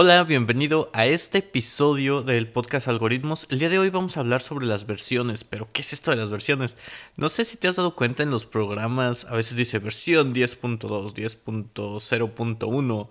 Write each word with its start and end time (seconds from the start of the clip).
Hola, 0.00 0.22
bienvenido 0.22 0.90
a 0.92 1.06
este 1.06 1.38
episodio 1.38 2.22
del 2.22 2.46
podcast 2.46 2.86
Algoritmos. 2.86 3.48
El 3.50 3.58
día 3.58 3.68
de 3.68 3.80
hoy 3.80 3.90
vamos 3.90 4.16
a 4.16 4.20
hablar 4.20 4.40
sobre 4.40 4.64
las 4.64 4.86
versiones, 4.86 5.42
pero 5.42 5.68
¿qué 5.72 5.80
es 5.80 5.92
esto 5.92 6.12
de 6.12 6.16
las 6.16 6.30
versiones? 6.30 6.76
No 7.16 7.28
sé 7.28 7.44
si 7.44 7.56
te 7.56 7.66
has 7.66 7.74
dado 7.74 7.96
cuenta 7.96 8.22
en 8.22 8.30
los 8.30 8.46
programas, 8.46 9.24
a 9.24 9.34
veces 9.34 9.56
dice 9.56 9.80
versión 9.80 10.32
10.2, 10.32 11.14
10.0.1 11.14 13.08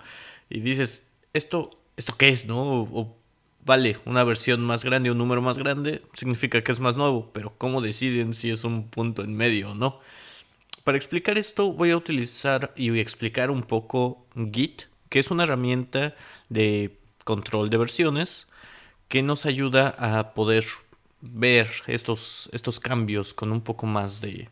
y 0.49 0.61
dices, 0.61 1.05
¿esto, 1.33 1.77
¿esto 1.97 2.15
qué 2.17 2.29
es? 2.29 2.45
¿No? 2.45 2.83
O, 2.83 3.17
vale, 3.65 3.97
una 4.05 4.23
versión 4.23 4.61
más 4.61 4.85
grande, 4.85 5.11
un 5.11 5.17
número 5.17 5.41
más 5.41 5.57
grande, 5.57 6.03
significa 6.13 6.63
que 6.63 6.71
es 6.71 6.79
más 6.79 6.95
nuevo, 6.95 7.31
pero 7.33 7.53
¿cómo 7.57 7.81
deciden 7.81 8.31
si 8.31 8.49
es 8.49 8.63
un 8.63 8.87
punto 8.87 9.25
en 9.25 9.35
medio 9.35 9.71
o 9.71 9.75
no? 9.75 9.99
Para 10.85 10.97
explicar 10.97 11.37
esto 11.37 11.73
voy 11.73 11.91
a 11.91 11.97
utilizar 11.97 12.71
y 12.77 12.97
explicar 12.97 13.51
un 13.51 13.63
poco 13.63 14.25
Git 14.53 14.83
que 15.09 15.19
es 15.19 15.31
una 15.31 15.43
herramienta 15.43 16.15
de 16.49 16.97
control 17.23 17.69
de 17.69 17.77
versiones 17.77 18.47
que 19.07 19.21
nos 19.21 19.45
ayuda 19.45 19.95
a 19.97 20.33
poder 20.33 20.65
ver 21.21 21.67
estos, 21.87 22.49
estos 22.53 22.79
cambios 22.79 23.33
con 23.33 23.51
un 23.51 23.61
poco 23.61 23.85
más 23.85 24.21
de, 24.21 24.49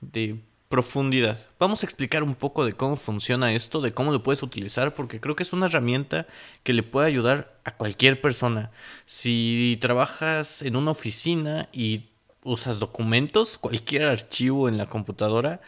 de 0.00 0.38
profundidad. 0.68 1.38
Vamos 1.58 1.82
a 1.82 1.86
explicar 1.86 2.22
un 2.22 2.34
poco 2.34 2.64
de 2.64 2.72
cómo 2.72 2.96
funciona 2.96 3.52
esto, 3.52 3.82
de 3.82 3.92
cómo 3.92 4.10
lo 4.10 4.22
puedes 4.22 4.42
utilizar, 4.42 4.94
porque 4.94 5.20
creo 5.20 5.36
que 5.36 5.42
es 5.42 5.52
una 5.52 5.66
herramienta 5.66 6.26
que 6.62 6.72
le 6.72 6.82
puede 6.82 7.08
ayudar 7.08 7.58
a 7.64 7.76
cualquier 7.76 8.22
persona. 8.22 8.70
Si 9.04 9.76
trabajas 9.82 10.62
en 10.62 10.76
una 10.76 10.92
oficina 10.92 11.68
y 11.72 12.06
usas 12.42 12.78
documentos, 12.78 13.58
cualquier 13.58 14.04
archivo 14.04 14.66
en 14.66 14.78
la 14.78 14.86
computadora, 14.86 15.60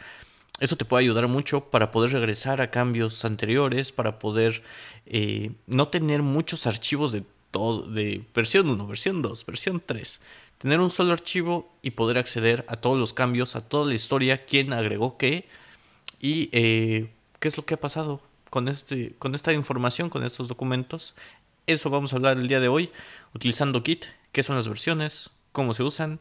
eso 0.65 0.77
te 0.77 0.85
puede 0.85 1.05
ayudar 1.05 1.29
mucho 1.29 1.69
para 1.69 1.91
poder 1.91 2.13
regresar 2.13 2.63
a 2.63 2.71
cambios 2.71 3.25
anteriores, 3.25 3.93
para 3.93 4.19
poder 4.19 4.63
eh, 5.07 5.53
no 5.67 5.89
tener 5.89 6.23
muchos 6.23 6.67
archivos 6.67 7.13
de 7.13 7.23
todo, 7.51 7.83
de 7.83 8.25
versión 8.35 8.71
1, 8.71 8.87
versión 8.87 9.21
2, 9.21 9.45
versión 9.47 9.83
3. 9.85 10.21
Tener 10.59 10.81
un 10.81 10.91
solo 10.91 11.13
archivo 11.13 11.71
y 11.83 11.91
poder 11.91 12.17
acceder 12.17 12.65
a 12.69 12.77
todos 12.77 12.99
los 12.99 13.13
cambios, 13.13 13.57
a 13.57 13.61
toda 13.61 13.87
la 13.87 13.95
historia, 13.95 14.47
quién 14.47 14.73
agregó 14.73 15.19
qué 15.19 15.47
y 16.19 16.49
eh, 16.53 17.11
qué 17.41 17.49
es 17.49 17.57
lo 17.59 17.67
que 17.67 17.75
ha 17.75 17.81
pasado 17.81 18.23
con, 18.49 18.69
este, 18.69 19.15
con 19.19 19.35
esta 19.35 19.53
información, 19.53 20.09
con 20.09 20.25
estos 20.25 20.49
documentos. 20.49 21.15
Eso 21.67 21.91
vamos 21.91 22.13
a 22.13 22.17
hablar 22.17 22.39
el 22.39 22.49
día 22.49 22.61
de 22.61 22.69
hoy 22.69 22.91
utilizando 23.35 23.83
Git, 23.83 24.07
qué 24.33 24.43
son 24.43 24.57
las 24.57 24.69
versiones, 24.69 25.31
cómo 25.53 25.75
se 25.75 25.83
usan. 25.83 26.21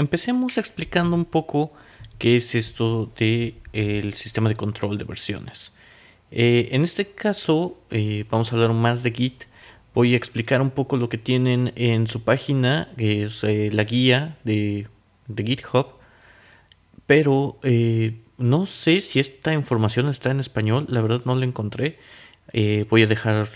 Empecemos 0.00 0.56
explicando 0.56 1.14
un 1.14 1.26
poco 1.26 1.74
qué 2.16 2.36
es 2.36 2.54
esto 2.54 3.12
del 3.18 3.56
el 3.74 4.14
sistema 4.14 4.48
de 4.48 4.56
control 4.56 4.96
de 4.96 5.04
versiones. 5.04 5.72
Eh, 6.30 6.70
en 6.72 6.84
este 6.84 7.10
caso 7.10 7.78
eh, 7.90 8.24
vamos 8.30 8.50
a 8.50 8.56
hablar 8.56 8.72
más 8.72 9.02
de 9.02 9.12
Git. 9.12 9.44
Voy 9.92 10.14
a 10.14 10.16
explicar 10.16 10.62
un 10.62 10.70
poco 10.70 10.96
lo 10.96 11.10
que 11.10 11.18
tienen 11.18 11.74
en 11.76 12.06
su 12.06 12.22
página, 12.22 12.88
que 12.96 13.24
es 13.24 13.44
eh, 13.44 13.68
la 13.74 13.84
guía 13.84 14.38
de, 14.42 14.88
GitHub. 15.36 15.88
Pero 17.06 17.58
no 18.38 18.64
sé 18.64 19.02
si 19.02 19.20
esta 19.20 19.52
información 19.52 20.08
está 20.08 20.30
en 20.30 20.40
español, 20.40 20.86
la 20.88 21.02
verdad 21.02 21.22
no 21.26 21.34
la 21.34 21.44
encontré. 21.44 21.98
voy 22.88 23.02
a 23.02 23.06
dejar 23.06 23.50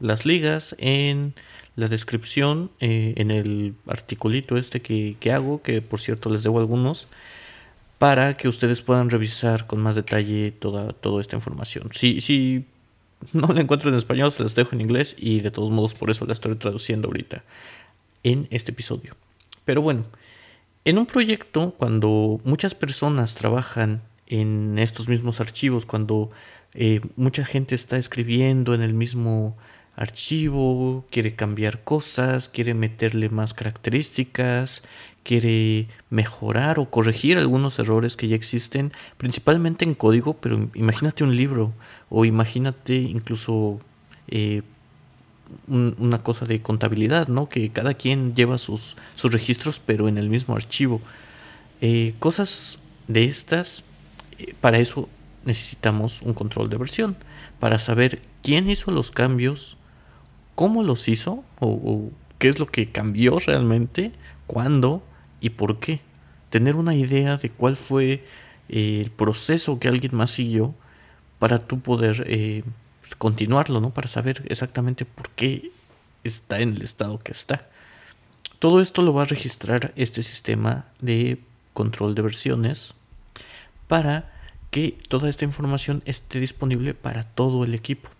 las 0.00 0.24
ligas 0.24 0.74
en 0.78 1.34
la 1.76 1.88
descripción 1.88 2.70
eh, 2.80 3.14
en 3.16 3.30
el 3.30 3.74
articulito 3.86 4.56
este 4.56 4.82
que, 4.82 5.16
hago, 5.32 5.62
que 5.62 5.80
por 5.82 6.00
cierto 6.00 6.30
les 6.30 6.42
debo 6.42 6.58
algunos, 6.58 7.08
para 7.98 8.36
que 8.36 8.48
ustedes 8.48 8.82
puedan 8.82 9.10
revisar 9.10 9.66
con 9.66 9.80
más 9.80 9.94
detalle 9.94 10.50
toda, 10.52 10.92
toda 10.92 11.20
esta 11.20 11.36
información. 11.36 11.90
Si, 11.92 12.20
si 12.20 12.64
no 13.32 13.48
la 13.48 13.60
encuentro 13.60 13.90
en 13.90 13.96
español, 13.96 14.32
se 14.32 14.42
las 14.42 14.54
dejo 14.54 14.74
en 14.74 14.80
inglés 14.80 15.14
y 15.18 15.40
de 15.40 15.50
todos 15.50 15.70
modos 15.70 15.94
por 15.94 16.10
eso 16.10 16.26
la 16.26 16.32
estoy 16.32 16.54
traduciendo 16.56 17.08
ahorita 17.08 17.44
en 18.22 18.48
este 18.50 18.72
episodio. 18.72 19.14
Pero 19.64 19.82
bueno, 19.82 20.04
en 20.84 20.98
un 20.98 21.06
proyecto, 21.06 21.74
cuando 21.78 22.40
muchas 22.44 22.74
personas 22.74 23.34
trabajan 23.34 24.02
en 24.26 24.78
estos 24.78 25.08
mismos 25.08 25.40
archivos, 25.40 25.86
cuando 25.86 26.30
eh, 26.74 27.00
mucha 27.16 27.44
gente 27.44 27.74
está 27.74 27.98
escribiendo 27.98 28.74
en 28.74 28.82
el 28.82 28.94
mismo 28.94 29.56
archivo, 29.96 31.04
quiere 31.10 31.34
cambiar 31.34 31.82
cosas, 31.84 32.48
quiere 32.48 32.74
meterle 32.74 33.28
más 33.28 33.54
características, 33.54 34.82
quiere 35.22 35.88
mejorar 36.10 36.78
o 36.78 36.90
corregir 36.90 37.38
algunos 37.38 37.78
errores 37.78 38.16
que 38.16 38.28
ya 38.28 38.36
existen, 38.36 38.92
principalmente 39.16 39.84
en 39.84 39.94
código, 39.94 40.34
pero 40.34 40.68
imagínate 40.74 41.24
un 41.24 41.36
libro 41.36 41.72
o 42.08 42.24
imagínate 42.24 42.94
incluso 42.94 43.80
eh, 44.28 44.62
una 45.68 46.22
cosa 46.22 46.46
de 46.46 46.62
contabilidad, 46.62 47.28
¿no? 47.28 47.48
Que 47.48 47.70
cada 47.70 47.94
quien 47.94 48.34
lleva 48.34 48.58
sus, 48.58 48.96
sus 49.14 49.32
registros, 49.32 49.80
pero 49.84 50.08
en 50.08 50.18
el 50.18 50.30
mismo 50.30 50.56
archivo. 50.56 51.00
Eh, 51.80 52.14
cosas 52.18 52.78
de 53.08 53.24
estas, 53.24 53.84
eh, 54.38 54.54
para 54.60 54.78
eso 54.78 55.08
necesitamos 55.44 56.22
un 56.22 56.32
control 56.32 56.70
de 56.70 56.78
versión, 56.78 57.16
para 57.60 57.78
saber 57.78 58.22
quién 58.42 58.70
hizo 58.70 58.90
los 58.90 59.10
cambios, 59.10 59.76
cómo 60.54 60.82
los 60.82 61.08
hizo 61.08 61.44
o, 61.60 62.10
qué 62.38 62.48
es 62.48 62.58
lo 62.58 62.66
que 62.66 62.90
cambió 62.90 63.38
realmente, 63.38 64.12
cuándo 64.46 65.02
y 65.40 65.50
por 65.50 65.78
qué. 65.78 66.00
Tener 66.50 66.76
una 66.76 66.94
idea 66.94 67.36
de 67.36 67.50
cuál 67.50 67.76
fue 67.76 68.24
eh, 68.68 69.00
el 69.00 69.10
proceso 69.10 69.78
que 69.78 69.88
alguien 69.88 70.14
más 70.16 70.32
siguió 70.32 70.74
para 71.38 71.58
tú 71.58 71.80
poder 71.80 72.24
eh, 72.28 72.64
continuarlo, 73.18 73.80
¿no? 73.80 73.90
Para 73.90 74.08
saber 74.08 74.44
exactamente 74.48 75.04
por 75.04 75.30
qué 75.30 75.70
está 76.24 76.60
en 76.60 76.74
el 76.74 76.82
estado 76.82 77.18
que 77.18 77.32
está. 77.32 77.68
Todo 78.58 78.80
esto 78.80 79.02
lo 79.02 79.14
va 79.14 79.22
a 79.22 79.26
registrar 79.26 79.92
este 79.96 80.22
sistema 80.22 80.86
de 81.00 81.40
control 81.72 82.14
de 82.14 82.22
versiones 82.22 82.94
para 83.88 84.32
que 84.70 84.98
toda 85.08 85.28
esta 85.28 85.44
información 85.44 86.02
esté 86.06 86.40
disponible 86.40 86.94
para 86.94 87.24
todo 87.24 87.64
el 87.64 87.74
equipo 87.74 88.10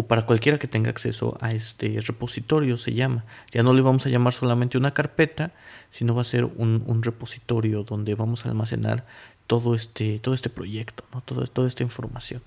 o 0.00 0.06
para 0.06 0.24
cualquiera 0.24 0.58
que 0.58 0.66
tenga 0.66 0.88
acceso 0.88 1.36
a 1.42 1.52
este 1.52 2.00
repositorio 2.00 2.78
se 2.78 2.94
llama. 2.94 3.26
Ya 3.50 3.62
no 3.62 3.74
le 3.74 3.82
vamos 3.82 4.06
a 4.06 4.08
llamar 4.08 4.32
solamente 4.32 4.78
una 4.78 4.94
carpeta, 4.94 5.52
sino 5.90 6.14
va 6.14 6.22
a 6.22 6.24
ser 6.24 6.46
un, 6.46 7.02
repositorio 7.02 7.84
donde 7.84 8.14
vamos 8.14 8.46
a 8.46 8.48
almacenar 8.48 9.04
todo 9.46 9.74
este, 9.74 10.18
todo 10.18 10.34
este 10.34 10.48
proyecto, 10.48 11.04
¿no? 11.12 11.20
Todo, 11.20 11.46
toda 11.46 11.68
esta 11.68 11.82
información. 11.82 12.40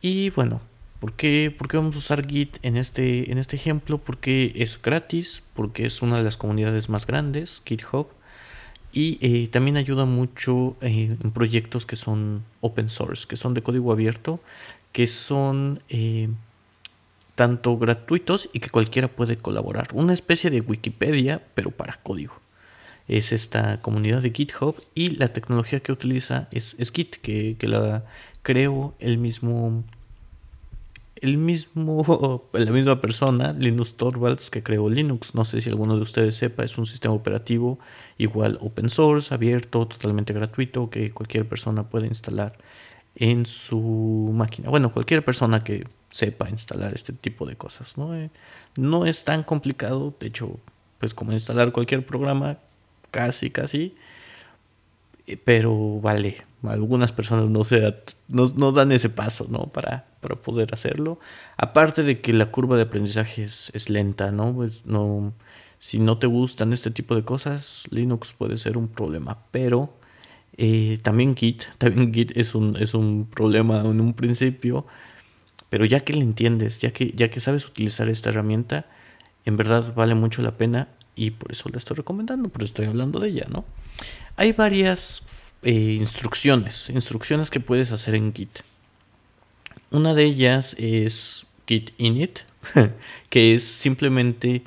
Y 0.00 0.30
bueno, 0.30 0.60
¿por 1.00 1.14
qué, 1.14 1.52
¿por 1.56 1.66
qué, 1.66 1.76
vamos 1.76 1.96
a 1.96 1.98
usar 1.98 2.24
Git 2.24 2.58
en 2.62 2.76
este, 2.76 3.32
en 3.32 3.38
este 3.38 3.56
ejemplo? 3.56 3.98
Porque 3.98 4.52
es 4.54 4.80
gratis, 4.80 5.42
porque 5.54 5.86
es 5.86 6.02
una 6.02 6.14
de 6.14 6.22
las 6.22 6.36
comunidades 6.36 6.88
más 6.88 7.04
grandes, 7.04 7.62
GitHub. 7.64 8.06
Y 8.92 9.18
eh, 9.20 9.48
también 9.48 9.76
ayuda 9.76 10.04
mucho 10.04 10.76
eh, 10.82 11.16
en 11.20 11.30
proyectos 11.32 11.84
que 11.84 11.96
son 11.96 12.44
open 12.60 12.88
source, 12.88 13.26
que 13.26 13.34
son 13.34 13.54
de 13.54 13.62
código 13.62 13.90
abierto, 13.90 14.38
que 14.94 15.08
son 15.08 15.82
eh, 15.88 16.28
tanto 17.34 17.76
gratuitos 17.78 18.48
y 18.52 18.60
que 18.60 18.70
cualquiera 18.70 19.08
puede 19.08 19.36
colaborar. 19.36 19.88
Una 19.92 20.12
especie 20.12 20.50
de 20.50 20.60
Wikipedia, 20.60 21.42
pero 21.54 21.70
para 21.70 21.98
código. 22.02 22.34
Es 23.08 23.32
esta 23.32 23.80
comunidad 23.82 24.22
de 24.22 24.30
GitHub 24.30 24.76
y 24.94 25.10
la 25.10 25.28
tecnología 25.28 25.80
que 25.80 25.92
utiliza 25.92 26.48
es, 26.50 26.74
Git, 26.92 27.16
que, 27.16 27.56
la 27.62 28.04
creo 28.42 28.94
el 28.98 29.18
mismo, 29.18 29.84
el 31.16 31.36
mismo, 31.36 32.44
la 32.52 32.70
misma 32.70 33.00
persona, 33.00 33.52
Linus 33.52 33.94
Torvalds, 33.96 34.48
que 34.48 34.62
creó 34.62 34.88
Linux. 34.88 35.34
No 35.34 35.44
sé 35.44 35.60
si 35.60 35.68
alguno 35.68 35.96
de 35.96 36.02
ustedes 36.02 36.36
sepa, 36.36 36.64
es 36.64 36.78
un 36.78 36.86
sistema 36.86 37.14
operativo 37.14 37.78
igual 38.16 38.58
open 38.62 38.88
source, 38.88 39.34
abierto, 39.34 39.86
totalmente 39.86 40.32
gratuito, 40.32 40.88
que 40.88 41.10
cualquier 41.10 41.46
persona 41.46 41.82
puede 41.82 42.06
instalar 42.06 42.56
en 43.16 43.44
su 43.44 44.30
máquina. 44.32 44.70
Bueno, 44.70 44.92
cualquier 44.92 45.24
persona 45.24 45.60
que 45.60 45.84
sepa 46.14 46.48
instalar 46.48 46.94
este 46.94 47.12
tipo 47.12 47.44
de 47.44 47.56
cosas, 47.56 47.98
¿no? 47.98 48.14
Eh, 48.14 48.30
no 48.76 49.04
es 49.04 49.24
tan 49.24 49.42
complicado, 49.42 50.14
de 50.20 50.28
hecho, 50.28 50.60
pues 51.00 51.12
como 51.12 51.32
instalar 51.32 51.72
cualquier 51.72 52.06
programa, 52.06 52.58
casi, 53.10 53.50
casi, 53.50 53.96
eh, 55.26 55.36
pero 55.36 55.98
vale, 56.00 56.36
algunas 56.62 57.10
personas 57.10 57.50
no, 57.50 57.64
se, 57.64 57.96
no, 58.28 58.70
dan 58.70 58.92
ese 58.92 59.08
paso, 59.08 59.48
¿no? 59.50 59.66
Para, 59.72 60.06
para 60.20 60.36
poder 60.36 60.72
hacerlo. 60.72 61.18
Aparte 61.56 62.04
de 62.04 62.20
que 62.20 62.32
la 62.32 62.52
curva 62.52 62.76
de 62.76 62.82
aprendizaje 62.82 63.42
es, 63.42 63.72
es 63.74 63.90
lenta, 63.90 64.30
¿no? 64.30 64.54
Pues 64.54 64.86
no, 64.86 65.32
si 65.80 65.98
no 65.98 66.18
te 66.18 66.28
gustan 66.28 66.72
este 66.72 66.92
tipo 66.92 67.16
de 67.16 67.24
cosas, 67.24 67.88
Linux 67.90 68.34
puede 68.34 68.56
ser 68.56 68.78
un 68.78 68.86
problema, 68.86 69.38
pero 69.50 69.92
eh, 70.56 71.00
también 71.02 71.34
Git, 71.34 71.64
también 71.78 72.14
Git 72.14 72.36
es 72.36 72.54
un, 72.54 72.76
es 72.76 72.94
un 72.94 73.26
problema 73.28 73.80
en 73.80 74.00
un 74.00 74.14
principio, 74.14 74.86
pero 75.74 75.86
ya 75.86 76.04
que 76.04 76.12
le 76.12 76.20
entiendes, 76.20 76.78
ya 76.78 76.92
que, 76.92 77.10
ya 77.16 77.30
que 77.30 77.40
sabes 77.40 77.66
utilizar 77.66 78.08
esta 78.08 78.28
herramienta, 78.28 78.86
en 79.44 79.56
verdad 79.56 79.92
vale 79.92 80.14
mucho 80.14 80.40
la 80.40 80.56
pena 80.56 80.86
y 81.16 81.32
por 81.32 81.50
eso 81.50 81.68
la 81.68 81.78
estoy 81.78 81.96
recomendando, 81.96 82.48
por 82.48 82.62
eso 82.62 82.70
estoy 82.70 82.86
hablando 82.86 83.18
de 83.18 83.30
ella, 83.30 83.46
¿no? 83.50 83.64
Hay 84.36 84.52
varias 84.52 85.24
eh, 85.64 85.72
instrucciones, 85.72 86.90
instrucciones 86.90 87.50
que 87.50 87.58
puedes 87.58 87.90
hacer 87.90 88.14
en 88.14 88.32
Git. 88.32 88.60
Una 89.90 90.14
de 90.14 90.22
ellas 90.22 90.76
es 90.78 91.44
Git 91.66 91.90
init, 91.98 92.42
que 93.28 93.56
es 93.56 93.64
simplemente 93.64 94.62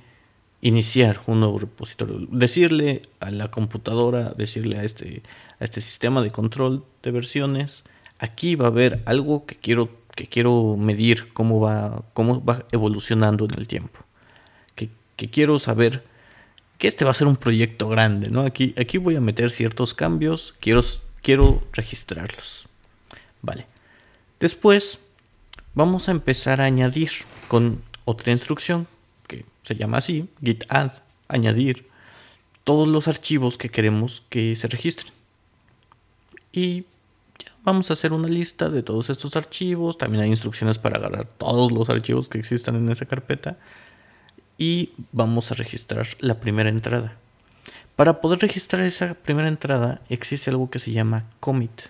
iniciar 0.59 1.21
un 1.25 1.39
nuevo 1.39 1.57
repositorio. 1.57 2.27
Decirle 2.29 3.01
a 3.21 3.31
la 3.31 3.49
computadora, 3.49 4.33
decirle 4.37 4.77
a 4.77 4.83
este, 4.83 5.23
a 5.61 5.63
este 5.63 5.79
sistema 5.79 6.21
de 6.21 6.31
control 6.31 6.83
de 7.01 7.11
versiones, 7.11 7.85
aquí 8.19 8.55
va 8.55 8.65
a 8.65 8.71
haber 8.71 9.01
algo 9.05 9.45
que 9.45 9.55
quiero, 9.55 9.89
que 10.17 10.25
quiero 10.25 10.75
medir 10.77 11.31
cómo 11.31 11.59
va, 11.59 12.01
cómo 12.13 12.43
va 12.43 12.65
evolucionando 12.71 13.45
en 13.45 13.51
el 13.59 13.67
tiempo. 13.67 13.99
Que, 14.75 14.89
quiero 15.29 15.59
saber 15.59 16.03
que 16.79 16.87
este 16.87 17.05
va 17.05 17.11
a 17.11 17.13
ser 17.13 17.27
un 17.27 17.37
proyecto 17.37 17.87
grande, 17.87 18.29
¿no? 18.29 18.41
Aquí, 18.41 18.73
aquí 18.77 18.97
voy 18.97 19.15
a 19.15 19.21
meter 19.21 19.49
ciertos 19.49 19.93
cambios, 19.93 20.55
quiero, 20.59 20.81
quiero 21.21 21.63
registrarlos. 21.71 22.67
Vale. 23.41 23.67
Después 24.39 24.99
vamos 25.75 26.07
a 26.07 26.11
empezar 26.11 26.61
a 26.61 26.65
añadir 26.65 27.11
con 27.47 27.83
otra 28.05 28.31
instrucción 28.31 28.87
que 29.27 29.45
se 29.61 29.75
llama 29.75 29.97
así, 29.97 30.29
git 30.43 30.65
add, 30.69 30.91
añadir 31.27 31.87
todos 32.63 32.87
los 32.87 33.07
archivos 33.07 33.57
que 33.57 33.69
queremos 33.69 34.23
que 34.29 34.55
se 34.55 34.67
registren. 34.67 35.13
Y 36.51 36.85
ya 37.37 37.51
vamos 37.63 37.89
a 37.89 37.93
hacer 37.93 38.13
una 38.13 38.27
lista 38.27 38.69
de 38.69 38.83
todos 38.83 39.09
estos 39.09 39.35
archivos. 39.35 39.97
También 39.97 40.23
hay 40.23 40.29
instrucciones 40.29 40.79
para 40.79 40.97
agarrar 40.97 41.25
todos 41.25 41.71
los 41.71 41.89
archivos 41.89 42.29
que 42.29 42.39
existan 42.39 42.75
en 42.75 42.89
esa 42.89 43.05
carpeta. 43.05 43.57
Y 44.57 44.91
vamos 45.11 45.51
a 45.51 45.55
registrar 45.55 46.07
la 46.19 46.39
primera 46.39 46.69
entrada. 46.69 47.15
Para 47.95 48.21
poder 48.21 48.39
registrar 48.39 48.83
esa 48.83 49.13
primera 49.15 49.47
entrada 49.47 50.01
existe 50.09 50.49
algo 50.49 50.69
que 50.69 50.79
se 50.79 50.91
llama 50.91 51.25
commit, 51.39 51.81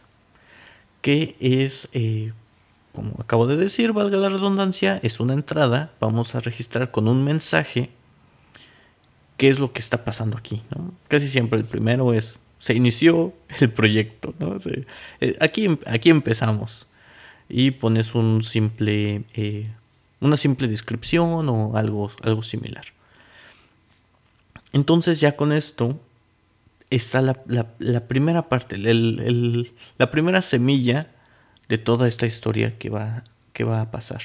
que 1.01 1.35
es 1.39 1.89
eh, 1.94 2.31
como 2.97 3.13
acabo 3.19 3.45
de 3.45 3.57
decir, 3.57 3.94
valga 3.94 4.17
la 4.17 4.29
redundancia, 4.29 4.99
es 5.03 5.19
una 5.19 5.33
entrada. 5.33 5.91
Vamos 5.99 6.33
a 6.33 6.39
registrar 6.39 6.89
con 6.89 7.07
un 7.07 7.23
mensaje 7.23 7.91
qué 9.38 9.49
es 9.49 9.59
lo 9.59 9.71
que 9.71 9.79
está 9.81 10.03
pasando 10.03 10.35
aquí. 10.35 10.63
Casi 11.07 11.27
siempre 11.27 11.59
el 11.59 11.65
primero 11.65 12.11
es, 12.11 12.39
se 12.57 12.74
inició 12.74 13.33
el 13.59 13.71
proyecto. 13.71 14.33
Eh, 15.19 15.38
aquí, 15.39 15.68
aquí 15.86 16.09
empezamos. 16.09 16.88
Y 17.50 17.71
pones 17.71 18.13
un 18.13 18.44
simple, 18.44 19.24
eh, 19.33 19.69
una 20.19 20.36
simple 20.36 20.68
descripción 20.68 21.48
o 21.50 21.77
algo, 21.77 22.12
algo 22.24 22.44
similar. 22.44 22.86
Entonces 24.74 25.19
ya 25.19 25.36
con 25.36 25.54
esto 25.54 26.00
está 26.89 27.21
la, 27.21 28.07
primera 28.07 28.50
parte, 28.50 28.77
la 28.77 30.12
primera 30.12 30.42
semilla 30.42 31.07
de 31.69 31.77
toda 31.77 32.07
esta 32.07 32.25
historia 32.25 32.77
que 32.77 32.89
va, 32.89 33.24
que 33.54 33.63
va 33.63 33.81
a 33.81 33.92
pasar. 33.92 34.21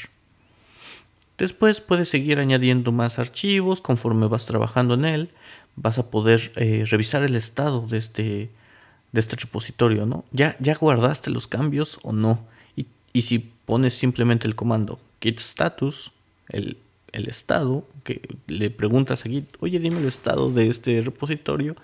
Después 1.39 1.81
puedes 1.81 2.09
seguir 2.09 2.39
añadiendo 2.39 2.93
más 2.93 3.19
archivos 3.19 3.81
conforme 3.81 4.29
vas 4.29 4.47
trabajando 4.47 4.95
en 4.95 5.05
él. 5.05 5.31
Vas 5.77 5.99
a 5.99 6.11
poder 6.11 6.53
eh, 6.57 6.85
revisar 6.89 7.23
el 7.23 7.35
estado 7.35 7.87
de 7.87 7.99
este, 7.99 8.51
de 9.13 9.21
este 9.21 9.37
repositorio, 9.37 10.07
¿no? 10.07 10.25
¿Ya, 10.33 10.57
¿Ya 10.61 10.75
guardaste 10.75 11.31
los 11.31 11.47
cambios 11.47 11.99
o 12.03 12.13
no? 12.13 12.47
Y, 12.77 12.87
y 13.13 13.23
si 13.23 13.39
pones 13.39 13.95
simplemente 13.95 14.47
el 14.47 14.55
comando 14.55 15.01
git 15.21 15.39
status, 15.39 16.13
el, 16.49 16.77
el, 17.13 17.29
estado, 17.29 17.87
que 18.05 18.21
le 18.49 18.71
preguntas 18.71 19.25
a 19.25 19.29
git, 19.29 19.57
oye, 19.61 19.79
dime 19.79 20.01
el 20.01 20.07
estado 20.07 20.51
de 20.51 20.69
este 20.69 21.01
repositorio, 21.01 21.77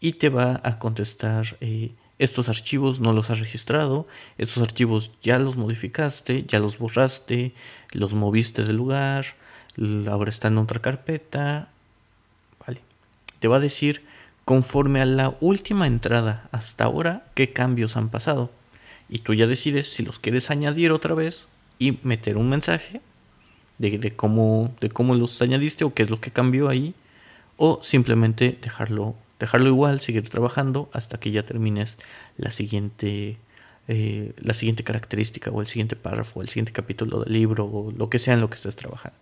y 0.00 0.12
te 0.12 0.28
va 0.28 0.60
a 0.62 0.78
contestar 0.78 1.56
eh, 1.60 1.90
estos 2.18 2.48
archivos 2.48 3.00
no 3.00 3.12
los 3.12 3.30
has 3.30 3.40
registrado, 3.40 4.06
estos 4.38 4.62
archivos 4.62 5.10
ya 5.22 5.38
los 5.38 5.56
modificaste, 5.56 6.44
ya 6.46 6.60
los 6.60 6.78
borraste, 6.78 7.52
los 7.92 8.14
moviste 8.14 8.62
del 8.64 8.76
lugar, 8.76 9.26
ahora 10.08 10.30
están 10.30 10.52
en 10.52 10.58
otra 10.58 10.80
carpeta. 10.80 11.70
Te 13.44 13.48
va 13.48 13.56
a 13.56 13.60
decir 13.60 14.00
conforme 14.46 15.02
a 15.02 15.04
la 15.04 15.36
última 15.42 15.86
entrada 15.86 16.48
hasta 16.50 16.84
ahora 16.84 17.26
qué 17.34 17.52
cambios 17.52 17.94
han 17.98 18.08
pasado. 18.08 18.50
Y 19.10 19.18
tú 19.18 19.34
ya 19.34 19.46
decides 19.46 19.92
si 19.92 20.02
los 20.02 20.18
quieres 20.18 20.50
añadir 20.50 20.92
otra 20.92 21.14
vez 21.14 21.44
y 21.78 21.98
meter 22.04 22.38
un 22.38 22.48
mensaje 22.48 23.02
de, 23.76 23.98
de, 23.98 24.16
cómo, 24.16 24.74
de 24.80 24.88
cómo 24.88 25.14
los 25.14 25.42
añadiste 25.42 25.84
o 25.84 25.92
qué 25.92 26.04
es 26.04 26.08
lo 26.08 26.22
que 26.22 26.30
cambió 26.30 26.70
ahí. 26.70 26.94
O 27.58 27.80
simplemente 27.82 28.58
dejarlo 28.62 29.14
dejarlo 29.38 29.68
igual, 29.68 30.00
seguir 30.00 30.26
trabajando 30.26 30.88
hasta 30.94 31.20
que 31.20 31.30
ya 31.30 31.44
termines 31.44 31.98
la 32.38 32.50
siguiente, 32.50 33.36
eh, 33.88 34.32
la 34.38 34.54
siguiente 34.54 34.84
característica 34.84 35.50
o 35.50 35.60
el 35.60 35.66
siguiente 35.66 35.96
párrafo, 35.96 36.40
o 36.40 36.42
el 36.42 36.48
siguiente 36.48 36.72
capítulo 36.72 37.24
del 37.24 37.32
libro 37.34 37.66
o 37.66 37.92
lo 37.92 38.08
que 38.08 38.18
sea 38.18 38.32
en 38.32 38.40
lo 38.40 38.48
que 38.48 38.54
estés 38.54 38.74
trabajando. 38.74 39.18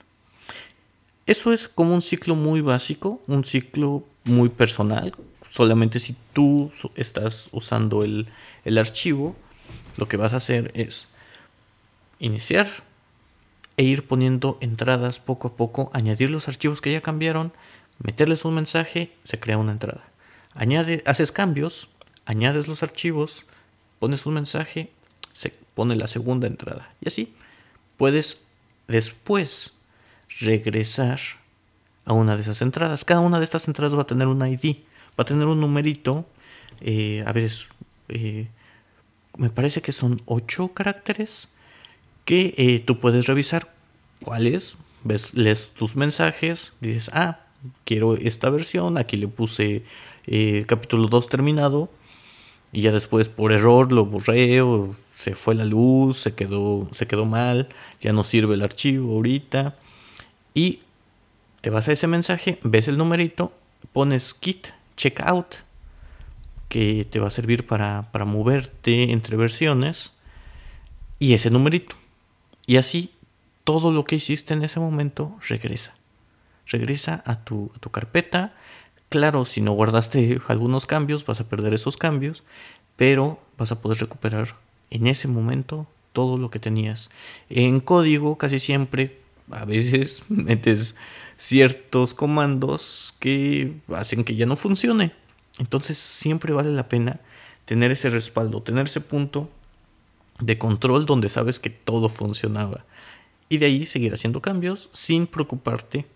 Eso 1.27 1.53
es 1.53 1.67
como 1.67 1.93
un 1.93 2.03
ciclo 2.03 2.37
muy 2.37 2.61
básico, 2.61 3.21
un 3.27 3.45
ciclo 3.45 4.05
muy 4.25 4.49
personal. 4.49 5.15
Solamente 5.51 5.99
si 5.99 6.17
tú 6.33 6.71
estás 6.95 7.49
usando 7.53 8.05
el, 8.05 8.29
el 8.65 8.79
archivo, 8.79 9.37
lo 9.97 10.09
que 10.09 10.17
vas 10.17 10.33
a 10.33 10.37
hacer 10.37 10.71
es 10.75 11.09
iniciar 12.19 12.69
e 13.77 13.85
ir 13.85 14.07
poniendo 14.07 14.59
entradas 14.61 15.19
poco 15.19 15.49
a 15.49 15.57
poco, 15.57 15.91
añadir 15.93 16.31
los 16.31 16.49
archivos 16.49 16.81
que 16.81 16.93
ya 16.93 17.01
cambiaron, 17.01 17.53
meterles 17.99 18.45
un 18.45 18.55
mensaje, 18.55 19.13
se 19.25 19.39
crea 19.39 19.59
una 19.59 19.73
entrada. 19.73 20.05
Añade, 20.55 21.03
haces 21.07 21.33
cambios, 21.33 21.89
añades 22.27 22.69
los 22.69 22.83
archivos, 22.83 23.47
pones 23.99 24.27
un 24.27 24.35
mensaje, 24.35 24.91
se 25.33 25.55
pone 25.75 25.97
la 25.97 26.07
segunda 26.07 26.47
entrada. 26.47 26.91
Y 27.01 27.09
así 27.09 27.35
puedes 27.97 28.43
después 28.89 29.73
regresar 30.41 31.21
a 32.05 32.13
una 32.13 32.35
de 32.35 32.43
esas 32.43 32.63
entradas. 32.63 33.05
Cada 33.05 33.21
una 33.21 33.39
de 33.39 33.45
estas 33.45 33.67
entradas 33.69 33.97
va 33.97 34.03
a 34.03 34.07
tener 34.07 34.27
un 34.27 34.47
ID, 34.47 34.77
va 35.19 35.23
a 35.23 35.25
tener 35.25 35.47
un 35.47 35.61
numerito, 35.61 36.27
eh, 36.81 37.23
a 37.27 37.33
veces 37.33 37.69
eh, 38.09 38.49
me 39.37 39.51
parece 39.51 39.83
que 39.83 39.93
son 39.93 40.21
ocho 40.27 40.69
caracteres 40.69 41.49
que 42.25 42.55
eh, 42.57 42.81
tú 42.81 42.99
puedes 42.99 43.27
revisar. 43.27 43.73
Cuáles, 44.25 44.79
ves, 45.03 45.35
lees 45.35 45.71
tus 45.71 45.97
mensajes, 45.97 46.73
dices, 46.81 47.11
ah, 47.13 47.41
quiero 47.85 48.15
esta 48.15 48.51
versión, 48.51 48.99
aquí 48.99 49.17
le 49.17 49.27
puse 49.27 49.83
capítulo 50.67 51.09
2 51.09 51.27
terminado 51.27 51.91
y 52.71 52.83
ya 52.83 52.93
después 52.93 53.29
por 53.29 53.51
error 53.51 53.91
lo 53.91 54.07
borré 54.07 54.61
o 54.61 54.95
se 55.15 55.35
fue 55.35 55.57
la 55.57 55.65
luz, 55.65 56.19
se 56.19 56.35
quedó, 56.35 56.89
se 56.93 57.07
quedó 57.07 57.25
mal, 57.25 57.69
ya 58.01 58.13
no 58.13 58.25
sirve 58.25 58.55
el 58.55 58.63
archivo 58.63 59.15
ahorita. 59.15 59.77
Y 60.55 60.79
te 61.63 61.71
vas 61.71 61.89
a 61.89 61.93
ese 61.93 62.07
mensaje, 62.07 62.59
ves 62.63 62.89
el 62.89 62.99
numerito, 62.99 63.53
pones 63.93 64.35
kit 64.35 64.69
checkout 64.97 65.57
que 66.69 67.07
te 67.11 67.19
va 67.19 67.29
a 67.29 67.31
servir 67.31 67.67
para, 67.67 68.11
para 68.13 68.27
moverte 68.27 69.13
entre 69.13 69.37
versiones 69.37 70.13
y 71.19 71.33
ese 71.33 71.51
numerito. 71.51 71.97
Y 72.67 72.77
así 72.77 73.11
todo 73.65 73.91
lo 73.91 74.05
que 74.05 74.17
hiciste 74.17 74.53
en 74.53 74.63
ese 74.63 74.81
momento 74.81 75.37
regresa 75.49 75.95
regresa 76.67 77.23
a 77.27 77.45
tu, 77.45 77.71
carpeta. 77.91 78.55
Claro, 79.09 79.45
si 79.45 79.61
no 79.61 79.73
guardaste 79.73 80.41
algunos 80.49 80.87
cambios, 80.87 81.25
vas 81.25 81.41
a 81.41 81.49
perder 81.49 81.75
esos 81.75 81.97
cambios, 81.97 82.43
pero 82.97 83.41
vas 83.59 83.73
a 83.73 83.81
poder 83.81 83.99
recuperar 83.99 84.57
en 84.91 85.07
ese 85.07 85.29
momento 85.29 85.87
todo 86.13 86.39
lo 86.39 86.51
que 86.51 86.59
tenías. 86.59 87.11
En 87.49 87.81
código 87.81 88.37
casi 88.37 88.59
siempre, 88.59 89.21
a 89.51 89.65
veces 89.65 90.25
metes 90.29 90.97
ciertos 91.37 92.15
comandos 92.15 93.15
que 93.19 93.81
hacen 93.95 94.25
que 94.25 94.37
ya 94.37 94.47
no 94.47 94.57
funcione. 94.57 95.13
Entonces 95.59 95.99
siempre 95.99 96.53
vale 96.53 96.71
la 96.71 96.89
pena 96.89 97.21
tener 97.65 97.91
ese 97.93 98.11
respaldo, 98.11 98.63
tener 98.63 98.87
ese 98.87 99.01
punto 99.01 99.51
de 100.41 100.59
control 100.59 101.07
donde 101.07 101.29
sabes 101.29 101.61
que 101.61 101.71
todo 101.71 102.09
funcionaba. 102.09 102.85
Y 103.49 103.59
de 103.59 103.67
ahí 103.67 103.85
seguir 103.85 104.15
haciendo 104.15 104.41
cambios 104.41 104.89
sin 104.93 105.27
preocuparte 105.27 106.07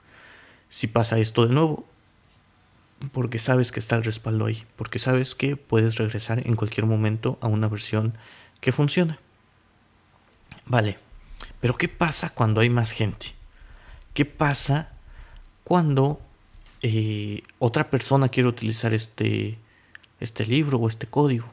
si 0.69 0.87
pasa 0.87 1.19
esto 1.19 1.47
de 1.47 1.55
nuevo. 1.55 1.87
Porque 3.13 3.39
sabes 3.39 3.73
que 3.73 3.81
está 3.81 3.97
el 3.97 4.05
respaldo 4.05 4.47
ahí. 4.47 4.65
Porque 4.77 4.99
sabes 4.99 5.35
que 5.35 5.57
puedes 5.57 5.97
regresar 5.97 6.47
en 6.47 6.55
cualquier 6.55 6.87
momento 6.87 7.39
a 7.43 7.47
una 7.47 7.69
versión 7.69 8.17
que 8.61 8.73
funcione. 8.73 9.19
Vale. 10.65 11.06
Pero 11.67 11.79
¿qué 11.79 11.89
pasa 11.89 12.31
cuando 12.31 12.61
hay 12.61 12.71
más 12.71 12.93
gente? 12.93 13.35
¿Qué 14.15 14.25
pasa 14.25 14.93
cuando 15.65 16.21
eh, 16.81 17.43
otra 17.59 17.91
persona 17.91 18.29
quiere 18.29 18.49
utilizar 18.49 18.95
este, 18.95 19.59
este 20.21 20.47
libro 20.47 20.79
o 20.79 20.87
este 20.87 21.09
código? 21.09 21.53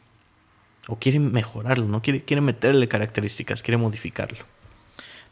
O 0.88 0.98
quiere 0.98 1.18
mejorarlo, 1.18 1.88
¿no? 1.88 2.04
Quiere, 2.04 2.24
quiere 2.24 2.42
meterle 2.42 2.88
características, 2.88 3.64
quiere 3.64 3.78
modificarlo. 3.78 4.46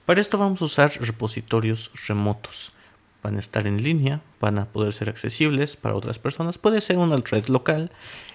Para 0.08 0.20
esto 0.20 0.40
vamos 0.40 0.64
a 0.64 0.66
usar 0.66 0.92
repositorios 1.00 1.92
remotos 2.08 2.74
van 3.24 3.36
a 3.36 3.40
estar 3.40 3.68
en 3.68 3.84
línea, 3.84 4.22
van 4.40 4.58
a 4.58 4.66
poder 4.66 4.94
ser 4.94 5.10
accesibles 5.10 5.78
para 5.78 5.96
otras 5.96 6.20
personas. 6.20 6.58
Puede 6.58 6.82
ser 6.82 6.98
una 6.98 7.18
red 7.18 7.48
local, 7.48 7.92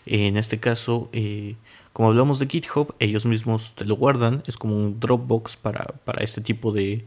en 0.07 0.37
este 0.37 0.61
caso, 0.61 1.09
eh, 1.13 1.57
como 1.93 2.09
hablamos 2.09 2.39
de 2.39 2.47
GitHub, 2.47 2.95
ellos 2.99 3.27
mismos 3.27 3.75
te 3.75 3.85
lo 3.85 3.97
guardan, 3.97 4.43
es 4.47 4.57
como 4.57 4.77
un 4.77 5.01
Dropbox 5.01 5.57
para, 5.57 5.85
para 6.05 6.23
este 6.23 6.41
tipo 6.41 6.73
de, 6.73 7.05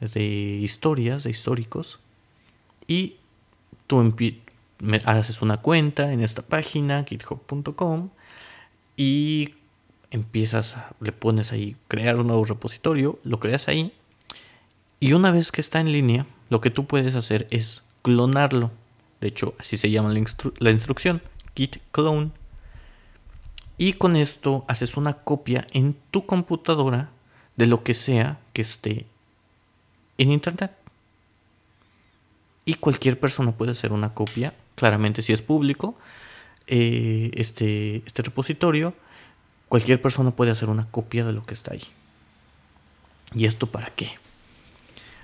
de 0.00 0.22
historias, 0.62 1.24
de 1.24 1.30
históricos. 1.30 2.00
Y 2.86 3.16
tú 3.86 4.14
haces 5.04 5.42
una 5.42 5.56
cuenta 5.58 6.12
en 6.12 6.20
esta 6.22 6.42
página, 6.42 7.04
github.com, 7.04 8.10
y 8.96 9.54
empiezas, 10.10 10.76
le 11.00 11.12
pones 11.12 11.52
ahí, 11.52 11.76
crear 11.88 12.18
un 12.18 12.26
nuevo 12.26 12.44
repositorio, 12.44 13.18
lo 13.24 13.40
creas 13.40 13.68
ahí, 13.68 13.92
y 15.00 15.14
una 15.14 15.30
vez 15.30 15.50
que 15.50 15.60
está 15.60 15.80
en 15.80 15.90
línea, 15.90 16.26
lo 16.52 16.60
que 16.60 16.68
tú 16.68 16.84
puedes 16.84 17.14
hacer 17.14 17.46
es 17.48 17.82
clonarlo. 18.02 18.70
De 19.22 19.28
hecho, 19.28 19.54
así 19.58 19.78
se 19.78 19.90
llama 19.90 20.12
la, 20.12 20.70
instrucción, 20.70 21.22
git 21.56 21.78
clone. 21.92 22.30
Y 23.78 23.94
con 23.94 24.16
esto 24.16 24.66
haces 24.68 24.98
una 24.98 25.14
copia 25.14 25.66
en 25.72 25.96
tu 26.10 26.26
computadora 26.26 27.08
de 27.56 27.64
lo 27.64 27.82
que 27.82 27.94
sea 27.94 28.38
que 28.52 28.60
esté 28.60 29.06
en 30.18 30.30
internet. 30.30 30.72
Y 32.66 32.74
cualquier 32.74 33.18
persona 33.18 33.52
puede 33.52 33.70
hacer 33.70 33.90
una 33.90 34.12
copia, 34.12 34.52
claramente 34.74 35.22
si 35.22 35.32
es 35.32 35.40
público, 35.40 35.96
eh, 36.66 37.30
este, 37.32 38.02
este 38.04 38.20
repositorio, 38.20 38.92
cualquier 39.70 40.02
persona 40.02 40.32
puede 40.32 40.50
hacer 40.50 40.68
una 40.68 40.84
copia 40.90 41.24
de 41.24 41.32
lo 41.32 41.44
que 41.44 41.54
está 41.54 41.72
ahí. 41.72 41.84
¿Y 43.34 43.46
esto 43.46 43.68
para 43.68 43.88
qué? 43.94 44.10